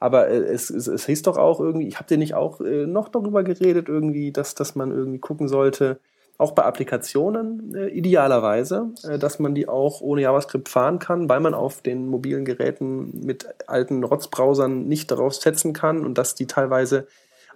[0.00, 2.86] Aber äh, es, es, es hieß doch auch irgendwie, ich habe dir nicht auch äh,
[2.86, 6.00] noch darüber geredet, irgendwie, dass, dass man irgendwie gucken sollte,
[6.36, 11.40] auch bei Applikationen äh, idealerweise, äh, dass man die auch ohne JavaScript fahren kann, weil
[11.40, 16.46] man auf den mobilen Geräten mit alten Rotzbrowsern nicht darauf setzen kann und dass die
[16.46, 17.06] teilweise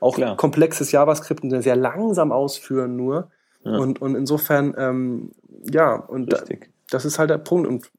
[0.00, 0.36] auch Klar.
[0.36, 3.30] komplexes JavaScript sehr langsam ausführen nur.
[3.68, 3.78] Ja.
[3.78, 5.30] Und, und insofern ähm,
[5.64, 6.42] ja, und da,
[6.90, 7.68] das ist halt der Punkt.
[7.68, 7.90] Und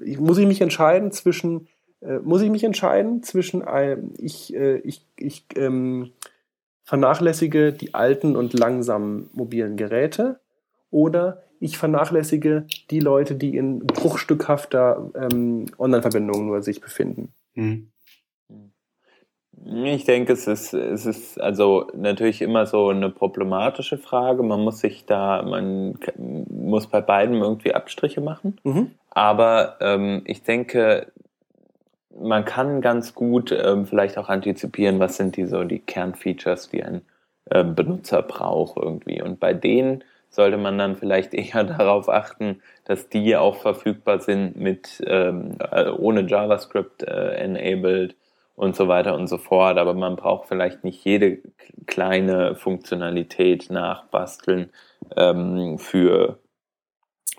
[0.00, 1.68] ich, muss ich mich entscheiden zwischen,
[2.00, 6.10] äh, muss ich mich entscheiden zwischen, äh, ich, äh, ich, ich ähm,
[6.84, 10.40] vernachlässige die alten und langsamen mobilen Geräte
[10.90, 17.32] oder ich vernachlässige die Leute, die in bruchstückhafter ähm, Online-Verbindung nur sich befinden.
[17.54, 17.88] Mhm.
[19.64, 24.42] Ich denke, es ist, es ist also natürlich immer so eine problematische Frage.
[24.42, 28.58] Man muss sich da, man muss bei beiden irgendwie Abstriche machen.
[28.64, 28.92] Mhm.
[29.10, 31.12] Aber ähm, ich denke,
[32.20, 36.82] man kann ganz gut ähm, vielleicht auch antizipieren, was sind die so die Kernfeatures, die
[36.82, 37.02] ein
[37.46, 39.22] äh, Benutzer braucht irgendwie.
[39.22, 44.56] Und bei denen sollte man dann vielleicht eher darauf achten, dass die auch verfügbar sind
[44.56, 48.16] mit ähm, äh, ohne JavaScript äh, enabled
[48.58, 49.78] und so weiter und so fort.
[49.78, 51.38] Aber man braucht vielleicht nicht jede
[51.86, 54.70] kleine Funktionalität nachbasteln
[55.16, 56.40] ähm, für,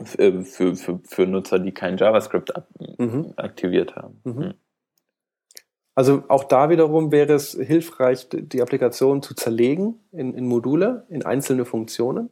[0.03, 2.53] für, für, für, Nutzer, die kein JavaScript
[2.97, 3.33] mhm.
[3.35, 4.21] aktiviert haben.
[4.23, 4.43] Mhm.
[4.43, 4.53] Hm.
[5.93, 11.25] Also auch da wiederum wäre es hilfreich, die Applikation zu zerlegen in, in Module, in
[11.25, 12.29] einzelne Funktionen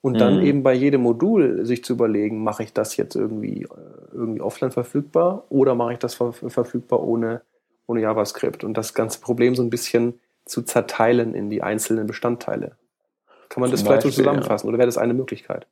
[0.00, 0.46] und dann mhm.
[0.46, 3.68] eben bei jedem Modul sich zu überlegen, mache ich das jetzt irgendwie, äh,
[4.12, 7.42] irgendwie offline verfügbar oder mache ich das ver verfügbar ohne,
[7.88, 12.76] ohne JavaScript und das ganze Problem so ein bisschen zu zerteilen in die einzelnen Bestandteile.
[13.48, 14.68] Kann man Zum das vielleicht Beispiel, so zusammenfassen ja.
[14.68, 15.66] oder wäre das eine Möglichkeit?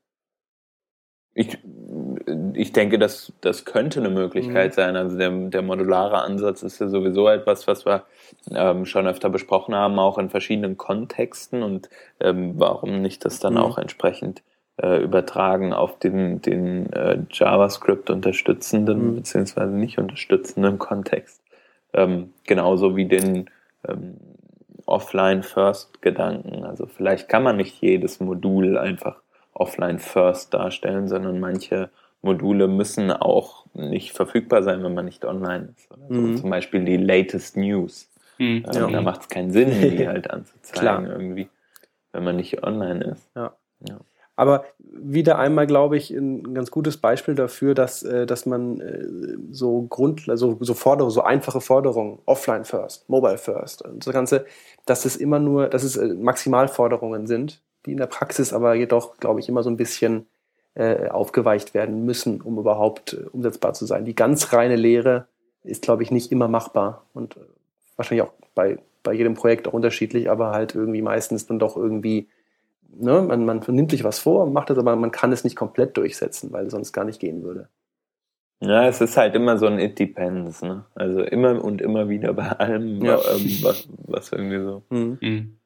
[1.35, 1.59] Ich,
[2.55, 4.75] ich denke, das, das könnte eine Möglichkeit mhm.
[4.75, 4.97] sein.
[4.97, 8.05] Also der, der modulare Ansatz ist ja sowieso etwas, was wir
[8.51, 11.91] ähm, schon öfter besprochen haben, auch in verschiedenen Kontexten und
[12.21, 13.61] ähm, warum nicht das dann mhm.
[13.61, 14.43] auch entsprechend
[14.83, 19.17] äh, übertragen auf den, den äh, JavaScript unterstützenden mhm.
[19.17, 21.43] beziehungsweise nicht unterstützenden Kontext.
[21.93, 23.51] Ähm, genauso wie den
[23.89, 24.17] ähm,
[24.87, 26.65] Offline-First-Gedanken.
[26.65, 29.21] Also vielleicht kann man nicht jedes Modul einfach
[29.53, 31.91] Offline-First darstellen, sondern manche
[32.23, 35.89] Module müssen auch nicht verfügbar sein, wenn man nicht online ist.
[35.89, 36.21] So.
[36.21, 36.37] Mhm.
[36.37, 38.11] Zum Beispiel die latest News.
[38.39, 38.65] Mhm.
[38.67, 38.87] Ähm, ja.
[38.89, 41.49] Da macht es keinen Sinn, die halt anzuzeigen irgendwie,
[42.13, 43.29] wenn man nicht online ist.
[43.35, 43.55] Ja.
[43.89, 43.99] Ja.
[44.37, 49.07] Aber wieder einmal, glaube ich, ein ganz gutes Beispiel dafür, dass, äh, dass man äh,
[49.51, 54.45] so Grund, also so Forderungen, so einfache Forderungen, offline first, mobile first, und das Ganze,
[54.85, 59.17] dass es immer nur, dass es äh, Maximalforderungen sind, die in der Praxis aber jedoch,
[59.17, 60.27] glaube ich, immer so ein bisschen
[60.79, 64.05] aufgeweicht werden müssen, um überhaupt umsetzbar zu sein.
[64.05, 65.27] Die ganz reine Lehre
[65.65, 67.37] ist, glaube ich, nicht immer machbar und
[67.97, 72.29] wahrscheinlich auch bei, bei jedem Projekt auch unterschiedlich, aber halt irgendwie meistens dann doch irgendwie
[72.99, 75.97] ne, man, man nimmt sich was vor, macht es, aber man kann es nicht komplett
[75.97, 77.69] durchsetzen, weil es sonst gar nicht gehen würde.
[78.61, 80.87] Ja, es ist halt immer so ein It depends, ne?
[80.95, 83.17] Also immer und immer wieder bei allem, ja.
[83.17, 84.83] ähm, was, was, irgendwie so.
[84.89, 85.19] Mhm.
[85.21, 85.57] Mhm.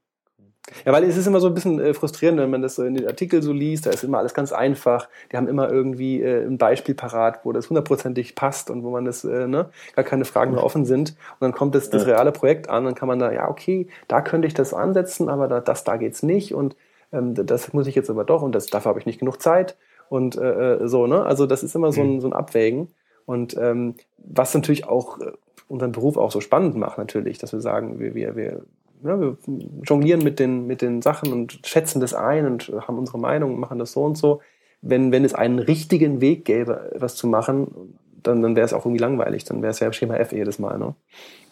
[0.84, 2.94] Ja, weil es ist immer so ein bisschen äh, frustrierend, wenn man das so in
[2.94, 5.08] den Artikel so liest, da ist immer alles ganz einfach.
[5.30, 9.04] Die haben immer irgendwie äh, ein Beispiel parat, wo das hundertprozentig passt und wo man
[9.04, 11.10] das, äh, ne, gar keine Fragen mehr offen sind.
[11.10, 14.20] Und dann kommt das, das reale Projekt an, dann kann man da, ja, okay, da
[14.20, 16.54] könnte ich das ansetzen, aber da, das, da geht's nicht.
[16.54, 16.76] Und
[17.12, 19.76] ähm, das muss ich jetzt aber doch und das, dafür habe ich nicht genug Zeit
[20.08, 21.24] und äh, äh, so, ne?
[21.24, 22.20] Also das ist immer so ein, mhm.
[22.20, 22.88] so ein Abwägen.
[23.26, 25.32] Und ähm, was natürlich auch äh,
[25.68, 28.62] unseren Beruf auch so spannend macht, natürlich, dass wir sagen, wir, wir, wir,
[29.04, 29.36] ja, wir
[29.84, 33.60] jonglieren mit den, mit den Sachen und schätzen das ein und haben unsere Meinung und
[33.60, 34.40] machen das so und so.
[34.82, 38.84] Wenn, wenn es einen richtigen Weg gäbe, was zu machen, dann, dann wäre es auch
[38.84, 39.44] irgendwie langweilig.
[39.44, 40.78] Dann wäre es ja Schema F jedes Mal.
[40.78, 40.94] Ne?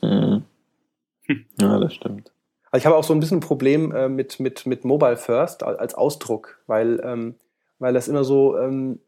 [0.02, 0.42] Mhm.
[1.60, 2.32] Ja, das stimmt.
[2.70, 5.62] Also ich habe auch so ein bisschen ein Problem äh, mit, mit, mit Mobile First
[5.62, 7.34] als Ausdruck, weil, ähm,
[7.78, 9.00] weil das immer so, ähm,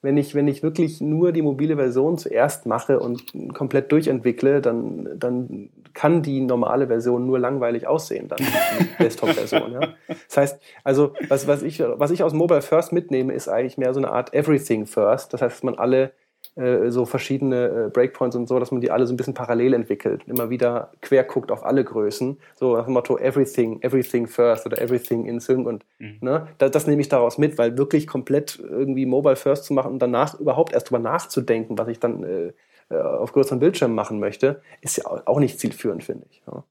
[0.00, 5.08] wenn ich, wenn ich wirklich nur die mobile Version zuerst mache und komplett durchentwickle, dann,
[5.18, 9.72] dann kann die normale Version nur langweilig aussehen, dann die Desktop-Version.
[9.72, 9.94] Ja?
[10.28, 13.92] Das heißt, also was, was, ich, was ich aus Mobile First mitnehme, ist eigentlich mehr
[13.92, 15.32] so eine Art Everything First.
[15.32, 16.12] Das heißt, dass man alle
[16.58, 19.74] äh, so verschiedene äh, Breakpoints und so, dass man die alle so ein bisschen parallel
[19.74, 20.22] entwickelt.
[20.26, 22.38] Immer wieder quer guckt auf alle Größen.
[22.56, 25.68] So nach dem Motto Everything, Everything first oder Everything in Sync.
[25.68, 26.18] Und mhm.
[26.20, 29.92] ne, das, das nehme ich daraus mit, weil wirklich komplett irgendwie Mobile First zu machen
[29.92, 32.52] und danach überhaupt erst drüber nachzudenken, was ich dann äh,
[32.90, 36.42] äh auf größeren Bildschirmen machen möchte, ist ja auch nicht zielführend, finde ich.
[36.46, 36.64] Ja.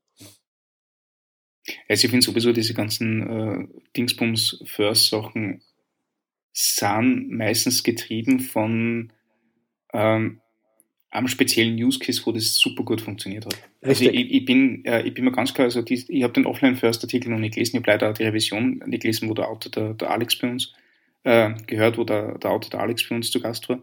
[1.88, 5.62] Also ich finde sowieso diese ganzen äh, Dingsbums-First-Sachen
[6.52, 9.14] sind meistens getrieben von
[9.94, 10.42] ähm,
[11.10, 13.58] einem speziellen Use Case, wo das super gut funktioniert hat.
[13.82, 16.46] Also ich, ich, bin, äh, ich bin mir ganz klar, also die, ich habe den
[16.46, 19.72] Offline-First-Artikel noch nicht gelesen, ich habe leider auch die Revision nicht gelesen, wo der Autor
[19.72, 20.74] der, der Alex bei uns
[21.24, 23.82] äh, gehört, wo der, der Autor der Alex bei uns zu Gast war.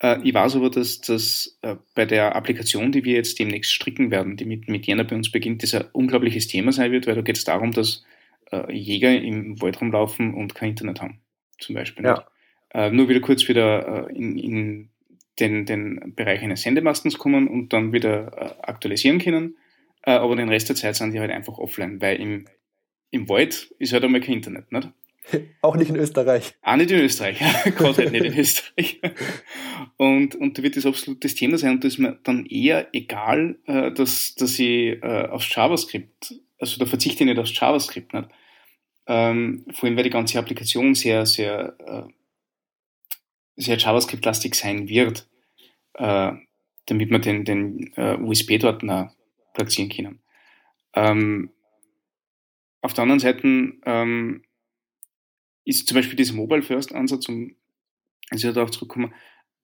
[0.00, 4.10] Äh, ich weiß aber, dass das äh, bei der Applikation, die wir jetzt demnächst stricken
[4.10, 7.14] werden, die mit, mit Jena bei uns beginnt, das ein unglaubliches Thema sein wird, weil
[7.14, 8.04] da geht es darum, dass
[8.52, 11.20] äh, Jäger im Wald rumlaufen und kein Internet haben,
[11.58, 12.04] zum Beispiel.
[12.04, 12.26] Ja.
[12.70, 14.88] Äh, nur wieder kurz wieder in, in
[15.40, 19.56] den, den Bereich eines Sendemastens kommen und dann wieder äh, aktualisieren können.
[20.02, 22.46] Äh, aber den Rest der Zeit sind die halt einfach offline, weil im,
[23.10, 24.88] im Wald ist halt einmal kein Internet, nicht?
[25.62, 26.54] Auch nicht in Österreich.
[26.62, 27.38] Auch nicht in Österreich,
[27.76, 29.00] gerade halt nicht in Österreich.
[29.96, 32.86] Und, und da wird das absolut das Thema sein und das ist mir dann eher
[32.92, 38.14] egal, äh, dass, dass ich äh, aufs JavaScript, also da verzichte ich nicht aufs JavaScript,
[38.14, 38.28] nicht?
[39.08, 42.12] Ähm, vor allem, weil die ganze Applikation sehr, sehr äh,
[43.58, 45.28] sehr JavaScript-lastig sein wird,
[45.94, 46.32] äh,
[46.86, 49.10] damit wir den, den äh, USB dort noch
[49.52, 50.20] platzieren können.
[50.94, 51.50] Ähm,
[52.80, 53.46] auf der anderen Seite
[53.84, 54.42] ähm,
[55.64, 57.54] ist zum Beispiel dieser Mobile First Ansatz, um
[58.30, 59.12] also darauf zurückkommen,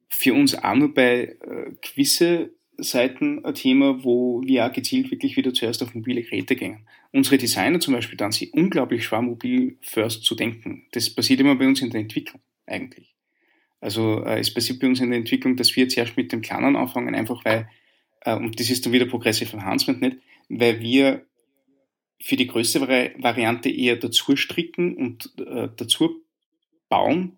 [0.08, 5.36] für uns auch nur bei äh, gewisse Seiten ein Thema, wo wir auch gezielt wirklich
[5.36, 6.86] wieder zuerst auf mobile Geräte gehen.
[7.12, 10.86] Unsere Designer zum Beispiel dann sie unglaublich schwer mobil first zu denken.
[10.90, 13.13] Das passiert immer bei uns in der Entwicklung eigentlich.
[13.84, 16.74] Also äh, es passiert bei uns in der Entwicklung, dass wir zuerst mit dem Kleinen
[16.74, 17.68] anfangen, einfach weil,
[18.22, 20.16] äh, und das ist dann wieder Progressive Enhancement nicht,
[20.48, 21.26] weil wir
[22.18, 26.22] für die größere Variante eher dazu stricken und äh, dazu
[26.88, 27.36] bauen,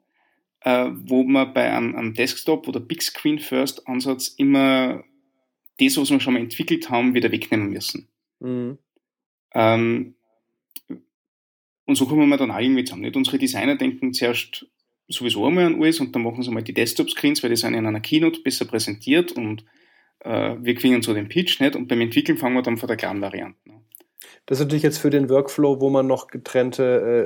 [0.61, 5.03] äh, wo man bei einem, einem Desktop oder Big Screen First Ansatz immer
[5.81, 8.07] das, was wir schon mal entwickelt haben, wieder wegnehmen müssen.
[8.39, 8.79] Mhm.
[9.53, 10.15] Ähm,
[11.87, 13.03] und so kommen wir dann auch irgendwie zusammen.
[13.03, 13.17] Nicht?
[13.17, 14.69] Unsere Designer denken zuerst
[15.09, 17.87] sowieso einmal an alles und dann machen sie mal die Desktop-Screens, weil die sind in
[17.87, 19.65] einer Keynote besser präsentiert und
[20.21, 22.97] äh, wir kriegen so den Pitch nicht und beim Entwickeln fangen wir dann von der
[22.97, 23.83] kleinen Variante an.
[24.47, 26.83] Das ist natürlich jetzt für den Workflow, wo man noch getrennte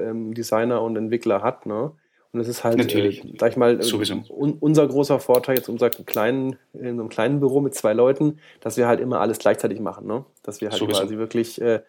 [0.07, 1.93] äh, ähm, Designer und Entwickler hat, ne?
[2.33, 3.25] Und das ist halt, Natürlich.
[3.25, 4.23] Äh, sag ich mal, Sowieso.
[4.29, 8.39] Un unser großer Vorteil jetzt unser kleinen, in so einem kleinen Büro mit zwei Leuten,
[8.61, 10.25] dass wir halt immer alles gleichzeitig machen, ne?
[10.43, 11.01] Dass wir halt Sowieso.
[11.01, 11.81] quasi wirklich äh,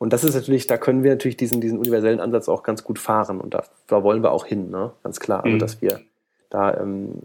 [0.00, 2.98] und das ist natürlich, da können wir natürlich diesen, diesen universellen Ansatz auch ganz gut
[2.98, 4.92] fahren und da, da wollen wir auch hin, ne?
[5.02, 5.44] ganz klar.
[5.44, 5.58] Also, mhm.
[5.58, 6.00] dass wir
[6.48, 7.18] da ähm,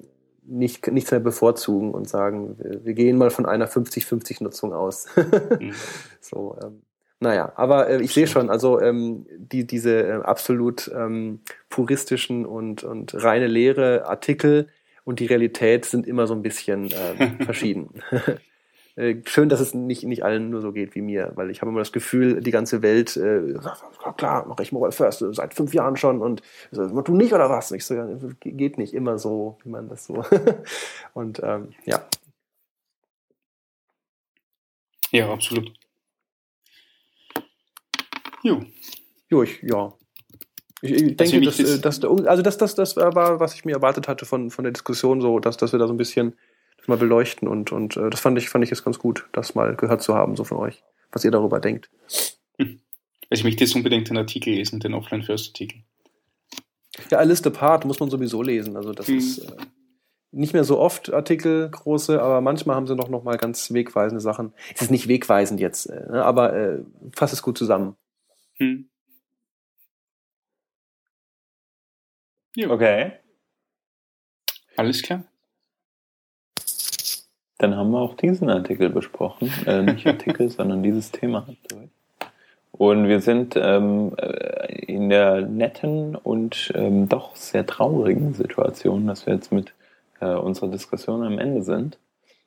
[0.44, 5.08] nicht, nichts mehr bevorzugen und sagen, wir, wir gehen mal von einer 50-50-Nutzung aus.
[5.60, 5.72] mhm.
[6.20, 6.82] so, ähm,
[7.22, 12.84] Naja, aber äh, ich sehe schon, also ähm, die, diese äh, absolut ähm, puristischen und,
[12.84, 14.68] und reine Lehre Artikel
[15.06, 18.02] und die Realität sind immer so ein bisschen äh, verschieden.
[18.98, 21.70] Äh, schön, dass es nicht, nicht allen nur so geht wie mir, weil ich habe
[21.70, 23.54] immer das Gefühl, die ganze Welt, äh,
[24.16, 26.42] klar, mache ich Mobile First seit fünf Jahren schon und
[26.72, 27.72] so, du nicht oder was?
[27.72, 27.96] Nicht so,
[28.40, 30.24] geht nicht immer so, wie man das so.
[31.14, 32.06] und ähm, ja.
[35.12, 35.74] Ja, absolut.
[38.44, 38.62] Jo.
[39.30, 39.94] Jo, ich, ja.
[40.82, 44.08] Ich, ich denke, dass, das, dass, also das, das, das war, was ich mir erwartet
[44.08, 46.38] hatte von, von der Diskussion, so, dass, dass wir da so ein bisschen
[46.88, 49.76] mal beleuchten und, und äh, das fand ich, fand ich jetzt ganz gut, das mal
[49.76, 51.90] gehört zu haben, so von euch, was ihr darüber denkt.
[52.58, 52.80] Hm.
[53.30, 55.84] Also ich möchte jetzt unbedingt den Artikel lesen, den Offline-First-Artikel.
[57.10, 58.78] Ja, Liste Part muss man sowieso lesen.
[58.78, 59.18] Also das hm.
[59.18, 59.56] ist äh,
[60.32, 64.22] nicht mehr so oft Artikel große, aber manchmal haben sie noch, noch mal ganz wegweisende
[64.22, 64.54] Sachen.
[64.74, 66.80] Es ist nicht wegweisend jetzt, äh, ne, aber äh,
[67.16, 67.96] fasst es gut zusammen.
[68.58, 68.90] Hm.
[72.58, 73.14] Okay.
[74.78, 75.26] Alles klar.
[77.58, 79.52] Dann haben wir auch diesen Artikel besprochen.
[79.66, 81.48] Äh, nicht Artikel, sondern dieses Thema.
[82.72, 89.26] Und wir sind ähm, äh, in der netten und ähm, doch sehr traurigen Situation, dass
[89.26, 89.74] wir jetzt mit
[90.20, 91.98] äh, unserer Diskussion am Ende sind.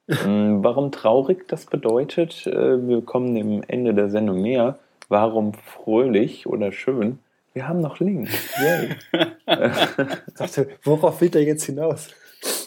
[0.09, 4.79] Ähm, warum traurig das bedeutet, äh, wir kommen dem Ende der Sendung näher.
[5.09, 7.19] Warum fröhlich oder schön?
[7.55, 8.55] Wir haben noch Links.
[8.61, 8.97] Yay.
[10.37, 12.09] dachte, worauf will er jetzt hinaus?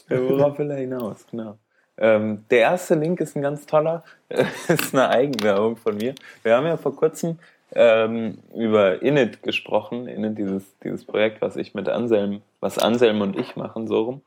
[0.10, 1.58] worauf will er hinaus, genau.
[2.02, 4.04] Ähm, der erste Link ist ein ganz toller,
[4.68, 6.16] ist eine Eigenwerbung von mir.
[6.42, 7.38] Wir haben ja vor kurzem
[7.74, 13.38] ähm, über Init gesprochen, Init, dieses, dieses Projekt, was ich mit Anselm, was Anselm und
[13.38, 14.22] ich machen, so rum,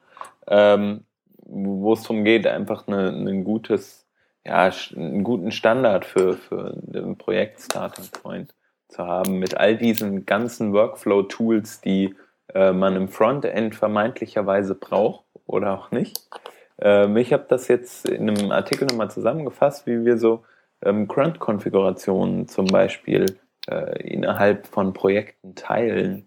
[0.47, 1.01] ähm,
[1.47, 4.07] wo es darum geht, einfach eine, ein gutes,
[4.47, 8.55] ja, einen guten Standard für, für den Projekt Starting Point
[8.89, 12.15] zu haben, mit all diesen ganzen Workflow-Tools, die
[12.55, 16.21] äh, man im Frontend vermeintlicherweise braucht oder auch nicht.
[16.85, 20.45] Ähm, ich habe das jetzt in einem Artikel nochmal zusammengefasst, wie wir so
[20.83, 23.25] ähm, Grunt-Konfigurationen zum Beispiel
[23.69, 26.27] äh, innerhalb von Projekten teilen,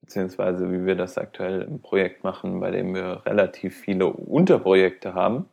[0.00, 5.48] beziehungsweise wie wir das aktuell im Projekt machen, bei dem wir relativ viele Unterprojekte haben.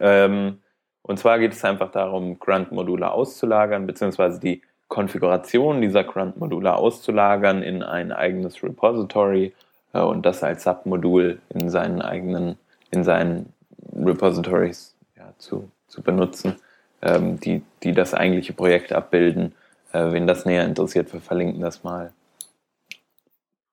[0.00, 0.60] Ähm,
[1.02, 7.84] und zwar geht es einfach darum, Grunt-Module auszulagern, beziehungsweise die Konfiguration dieser Grunt-Module auszulagern in
[7.84, 9.54] ein eigenes Repository
[9.92, 12.58] äh, und das als Submodul in seinen eigenen
[12.94, 13.52] in seinen
[13.94, 16.56] Repositories ja, zu, zu benutzen,
[17.02, 19.54] ähm, die, die das eigentliche Projekt abbilden.
[19.92, 22.12] Äh, wen das näher interessiert, wir verlinken das mal.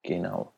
[0.04, 0.52] Genau.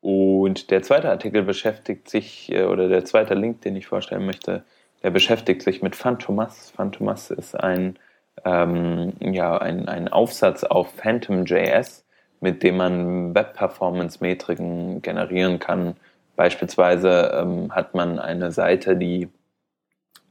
[0.00, 4.64] Und der zweite Artikel beschäftigt sich, äh, oder der zweite Link, den ich vorstellen möchte,
[5.02, 6.70] der beschäftigt sich mit Phantomas.
[6.70, 7.98] Phantomas ist ein,
[8.44, 12.04] ähm, ja, ein, ein Aufsatz auf Phantom.js,
[12.40, 15.96] mit dem man Web-Performance-Metriken generieren kann,
[16.36, 19.28] Beispielsweise ähm, hat man eine Seite, die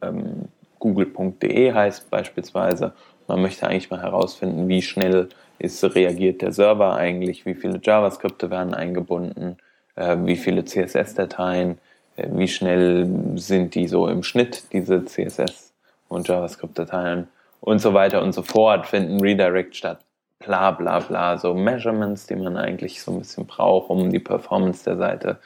[0.02, 0.50] ähm,
[0.80, 2.94] google.de heißt beispielsweise.
[3.28, 5.30] Man möchte eigentlich mal herausfinden, wie schnell
[5.60, 9.58] ist, reagiert der Server eigentlich, wie viele JavaScripte werden eingebunden,
[9.96, 11.78] äh, wie viele CSS-Dateien,
[12.18, 15.72] äh, wie schnell sind die so im Schnitt, diese CSS-
[16.10, 17.28] und JavaScript-Dateien
[17.62, 20.00] und so weiter und so fort, finden Redirect statt.
[20.40, 24.84] Bla bla bla, so Measurements, die man eigentlich so ein bisschen braucht, um die Performance
[24.84, 25.38] der Seite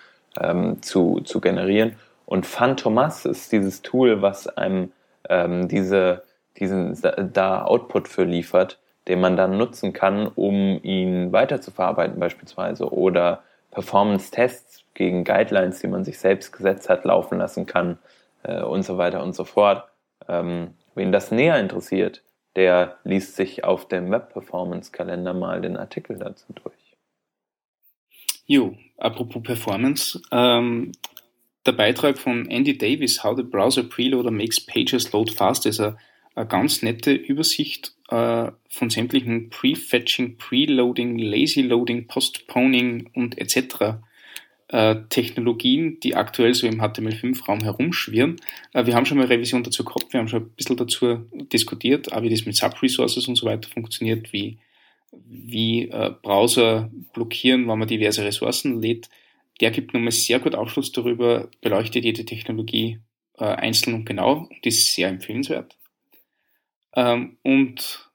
[0.42, 1.96] ähm, zu, zu generieren.
[2.26, 4.92] Und Phantomas ist dieses Tool, was einem
[5.30, 6.24] ähm, diese,
[6.58, 6.98] diesen
[7.34, 12.92] da Output für liefert, den man dann nutzen kann, um ihn weiter zu verarbeiten beispielsweise
[12.92, 18.00] oder Performance-Tests gegen Guidelines, die man sich selbst gesetzt hat, laufen lassen kann
[18.44, 19.84] äh, und so weiter und so fort.
[20.28, 22.24] Ähm, wen das näher interessiert,
[22.56, 26.85] der liest sich auf dem Web-Performance-Kalender mal den Artikel dazu durch.
[28.48, 30.92] Jo, apropos Performance, ähm,
[31.66, 35.98] der Beitrag von Andy Davis, How the Browser Preloader Makes Pages Load Fast, ist eine,
[36.36, 43.98] eine ganz nette Übersicht äh, von sämtlichen Prefetching, Preloading, Lazy Loading, Postponing und etc.
[44.68, 48.36] Äh, Technologien, die aktuell so im HTML5-Raum herumschwirren.
[48.74, 52.10] Äh, wir haben schon mal Revision dazu gehabt, wir haben schon ein bisschen dazu diskutiert,
[52.22, 54.60] wie das mit Subresources und so weiter funktioniert, wie
[55.26, 59.10] wie äh, Browser blockieren, wenn man diverse Ressourcen lädt,
[59.62, 63.00] der gibt nochmal sehr gut Aufschluss darüber, beleuchtet jede Technologie
[63.38, 65.78] äh, einzeln und genau und ist sehr empfehlenswert.
[66.96, 68.10] Ähm, und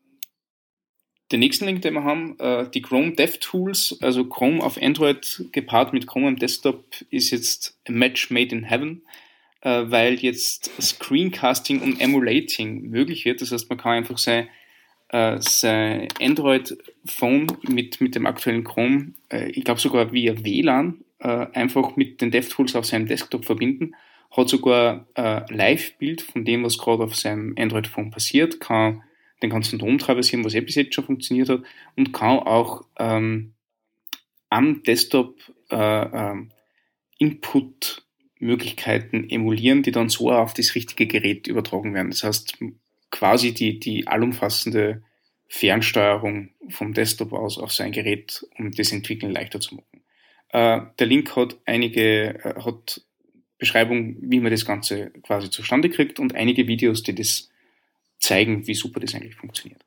[1.33, 5.93] den nächsten Link, den wir haben, äh, die Chrome DevTools, also Chrome auf Android gepaart
[5.93, 9.03] mit Chrome am Desktop, ist jetzt a match made in heaven,
[9.61, 13.41] äh, weil jetzt Screencasting und Emulating möglich wird.
[13.41, 14.49] Das heißt, man kann einfach sein
[15.11, 21.47] äh, sein Android-Phone mit, mit dem aktuellen Chrome, äh, ich glaube sogar via WLAN, äh,
[21.53, 23.95] einfach mit den DevTools auf seinem Desktop verbinden,
[24.31, 29.03] hat sogar äh, Live-Bild von dem, was gerade auf seinem Android-Phone passiert, kann
[29.43, 31.63] den ganzen Dom traversieren, was eh bis jetzt schon funktioniert hat,
[31.97, 33.55] und kann auch ähm,
[34.49, 35.37] am Desktop
[35.71, 36.51] äh, ähm,
[37.19, 42.11] Input-Möglichkeiten emulieren, die dann so auf das richtige Gerät übertragen werden.
[42.11, 42.59] Das heißt,
[43.11, 45.03] quasi die, die allumfassende
[45.49, 50.03] Fernsteuerung vom Desktop aus auf sein Gerät, um das Entwickeln leichter zu machen.
[50.51, 53.03] Äh, der Link hat einige, äh, hat
[53.59, 57.51] Beschreibung, wie man das Ganze quasi zustande kriegt und einige Videos, die das
[58.19, 59.85] zeigen, wie super das eigentlich funktioniert.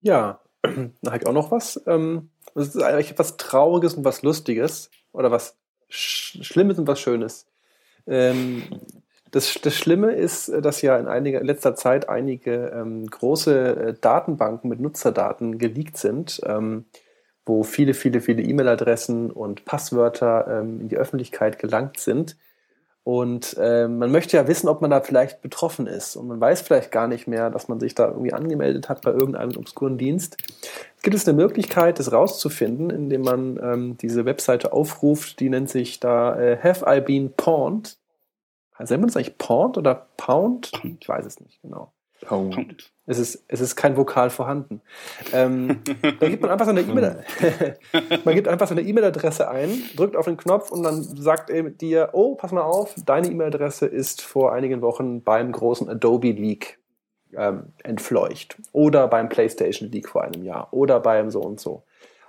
[0.00, 1.80] Ja, da habe ich auch noch was.
[1.86, 5.56] Ähm, das ist eigentlich etwas Trauriges und was Lustiges oder was
[5.88, 7.46] Schlimmes und was Schönes.
[8.06, 8.62] Ähm,
[9.30, 13.94] das, das Schlimme ist, dass ja in, einiger, in letzter Zeit einige ähm, große äh,
[14.00, 16.86] Datenbanken mit Nutzerdaten geleakt sind, ähm,
[17.44, 22.36] wo viele, viele, viele E-Mail-Adressen und Passwörter ähm, in die Öffentlichkeit gelangt sind.
[23.04, 26.14] Und äh, man möchte ja wissen, ob man da vielleicht betroffen ist.
[26.14, 29.12] Und man weiß vielleicht gar nicht mehr, dass man sich da irgendwie angemeldet hat bei
[29.12, 30.36] irgendeinem obskuren Dienst.
[31.02, 36.00] Gibt es eine Möglichkeit, das rauszufinden, indem man ähm, diese Webseite aufruft, die nennt sich
[36.00, 37.96] da äh, Have I Been Pawned?
[38.78, 40.72] Also nennt man das eigentlich Pawned oder Pound?
[41.00, 41.92] Ich weiß es nicht genau.
[42.20, 42.92] Pound.
[43.06, 44.80] Es ist, es ist kein Vokal vorhanden.
[45.32, 45.80] Ähm,
[46.20, 47.24] da gibt man einfach so eine E-Mail,
[48.24, 51.62] man gibt einfach so eine E-Mail-Adresse ein, drückt auf den Knopf und dann sagt er
[51.70, 56.78] dir, oh, pass mal auf, deine E-Mail-Adresse ist vor einigen Wochen beim großen Adobe Leak
[57.36, 61.84] ähm, entfleucht oder beim PlayStation Leak vor einem Jahr oder beim so und so.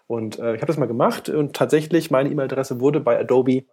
[0.08, 3.66] Und äh, ich habe das mal gemacht und tatsächlich meine E-Mail-Adresse wurde bei Adobe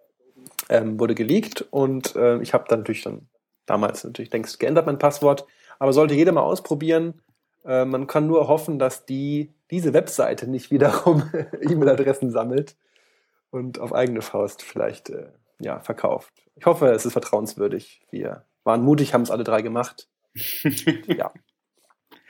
[0.68, 3.28] ähm, wurde geleakt und äh, ich habe dann natürlich dann
[3.66, 5.46] damals natürlich längst geändert mein Passwort
[5.78, 7.22] aber sollte jeder mal ausprobieren.
[7.64, 12.76] Äh, man kann nur hoffen, dass die, diese Webseite nicht wiederum E-Mail-Adressen sammelt
[13.50, 16.32] und auf eigene Faust vielleicht äh, ja, verkauft.
[16.54, 18.02] Ich hoffe, es ist vertrauenswürdig.
[18.10, 20.08] Wir waren mutig, haben es alle drei gemacht.
[21.06, 21.32] ja.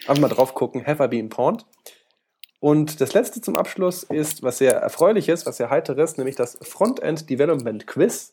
[0.07, 0.87] Einfach mal drauf gucken.
[0.87, 1.65] Have I been pawned?
[2.61, 7.29] Und das letzte zum Abschluss ist was sehr Erfreuliches, was sehr Heiteres, nämlich das Frontend
[7.29, 8.33] Development Quiz.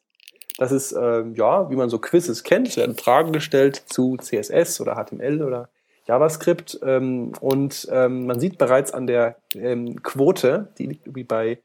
[0.58, 2.68] Das ist, äh, ja, wie man so Quizzes kennt.
[2.68, 5.70] Es werden Fragen gestellt zu CSS oder HTML oder
[6.08, 6.80] JavaScript.
[6.84, 11.60] Ähm, und ähm, man sieht bereits an der ähm, Quote, die liegt irgendwie bei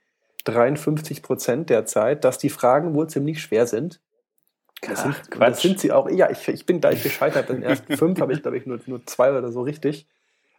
[0.45, 4.01] 53 Prozent derzeit, dass die Fragen wohl ziemlich schwer sind.
[4.81, 6.09] Das sind, Ach, das sind sie auch.
[6.09, 7.49] Ja, ich, ich bin gleich gescheitert.
[7.49, 10.07] Bei den ersten fünf habe ich, glaube ich, nur, nur zwei oder so richtig.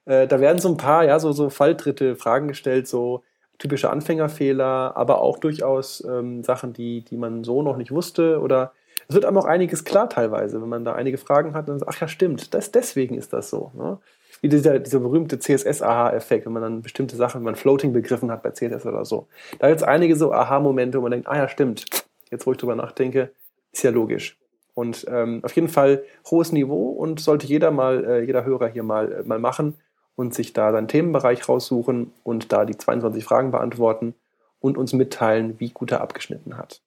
[0.10, 3.24] Äh, da werden so ein paar, ja, so, so Falltritte Fragen gestellt, so
[3.60, 8.40] typische Anfängerfehler, aber auch durchaus ähm, Sachen, die, die man so noch nicht wusste.
[8.40, 8.74] Oder
[9.08, 11.92] es wird einem auch einiges klar teilweise, wenn man da einige Fragen hat, dann sagt,
[11.94, 13.72] ach ja, stimmt, das, deswegen ist das so.
[13.76, 14.00] Ne?
[14.42, 18.42] Wie dieser, dieser berühmte CSS-Aha-Effekt, wenn man dann bestimmte Sachen, wenn man Floating begriffen hat
[18.42, 19.28] bei CSS oder so.
[19.60, 21.86] Da gibt es einige so Aha-Momente, wo man denkt, ah ja, stimmt,
[22.32, 23.32] jetzt wo ich drüber nachdenke,
[23.72, 24.40] ist ja logisch.
[24.74, 28.84] Und ähm, auf jeden Fall hohes Niveau und sollte jeder mal, äh, jeder Hörer hier
[28.84, 29.76] mal, äh, mal machen
[30.20, 34.16] und sich da seinen Themenbereich raussuchen und da die 22 Fragen beantworten
[34.60, 36.82] und uns mitteilen, wie gut er abgeschnitten hat.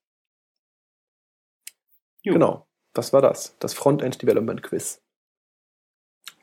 [2.21, 2.33] Jo.
[2.33, 3.57] Genau, das war das.
[3.57, 5.01] Das Frontend Development Quiz.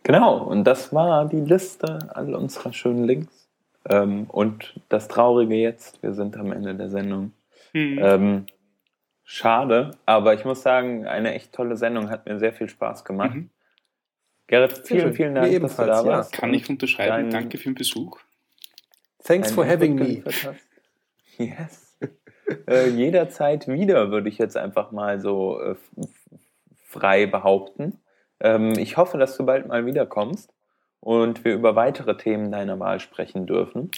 [0.02, 3.48] Genau, und das war die Liste all unserer schönen Links.
[3.88, 7.32] Ähm, und das Traurige jetzt, wir sind am Ende der Sendung.
[7.70, 7.98] Hm.
[8.02, 8.46] Ähm,
[9.22, 13.36] schade, aber ich muss sagen, eine echt tolle Sendung, hat mir sehr viel Spaß gemacht.
[13.36, 13.50] Mhm.
[14.50, 16.32] Gerrit, vielen, vielen Dank, dass du da warst.
[16.32, 17.30] Kann ich unterschreiben.
[17.30, 18.18] Danke für den Besuch.
[19.22, 20.24] Thanks for having me.
[21.38, 21.96] Yes.
[22.66, 25.76] äh, jederzeit wieder, würde ich jetzt einfach mal so äh,
[26.82, 28.00] frei behaupten.
[28.40, 30.52] Ähm, ich hoffe, dass du bald mal wiederkommst
[30.98, 33.92] und wir über weitere Themen deiner Wahl sprechen dürfen.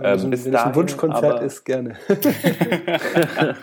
[0.00, 1.96] Also, ähm, bis wenn dahin, ein Wunschkonzert ist, gerne.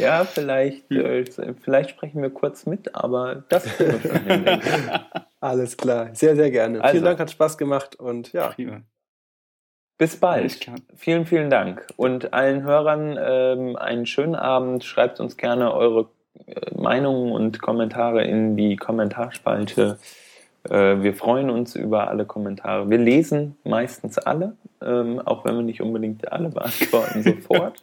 [0.00, 1.24] ja, vielleicht, äh,
[1.60, 4.60] vielleicht sprechen wir kurz mit, aber das können wir schon hinlegen.
[5.40, 6.80] Alles klar, sehr, sehr gerne.
[6.80, 8.48] Also, vielen Dank, hat Spaß gemacht und ja.
[8.48, 8.82] Prima.
[9.96, 10.70] Bis bald.
[10.96, 11.86] Vielen, vielen Dank.
[11.96, 14.82] Und allen Hörern ähm, einen schönen Abend.
[14.84, 16.08] Schreibt uns gerne eure
[16.46, 19.98] äh, Meinungen und Kommentare in die Kommentarspalte
[20.70, 22.88] wir freuen uns über alle Kommentare.
[22.88, 27.78] Wir lesen meistens alle, ähm, auch wenn wir nicht unbedingt alle beantworten sofort.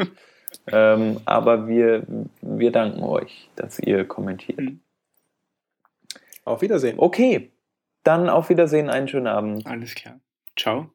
[0.68, 2.04] ähm, aber wir,
[2.42, 4.60] wir danken euch, dass ihr kommentiert.
[4.60, 4.80] Mhm.
[6.44, 6.96] Auf Wiedersehen.
[6.98, 7.52] Okay,
[8.04, 9.66] dann auf Wiedersehen, einen schönen Abend.
[9.68, 10.20] Alles klar.
[10.58, 10.90] Ciao.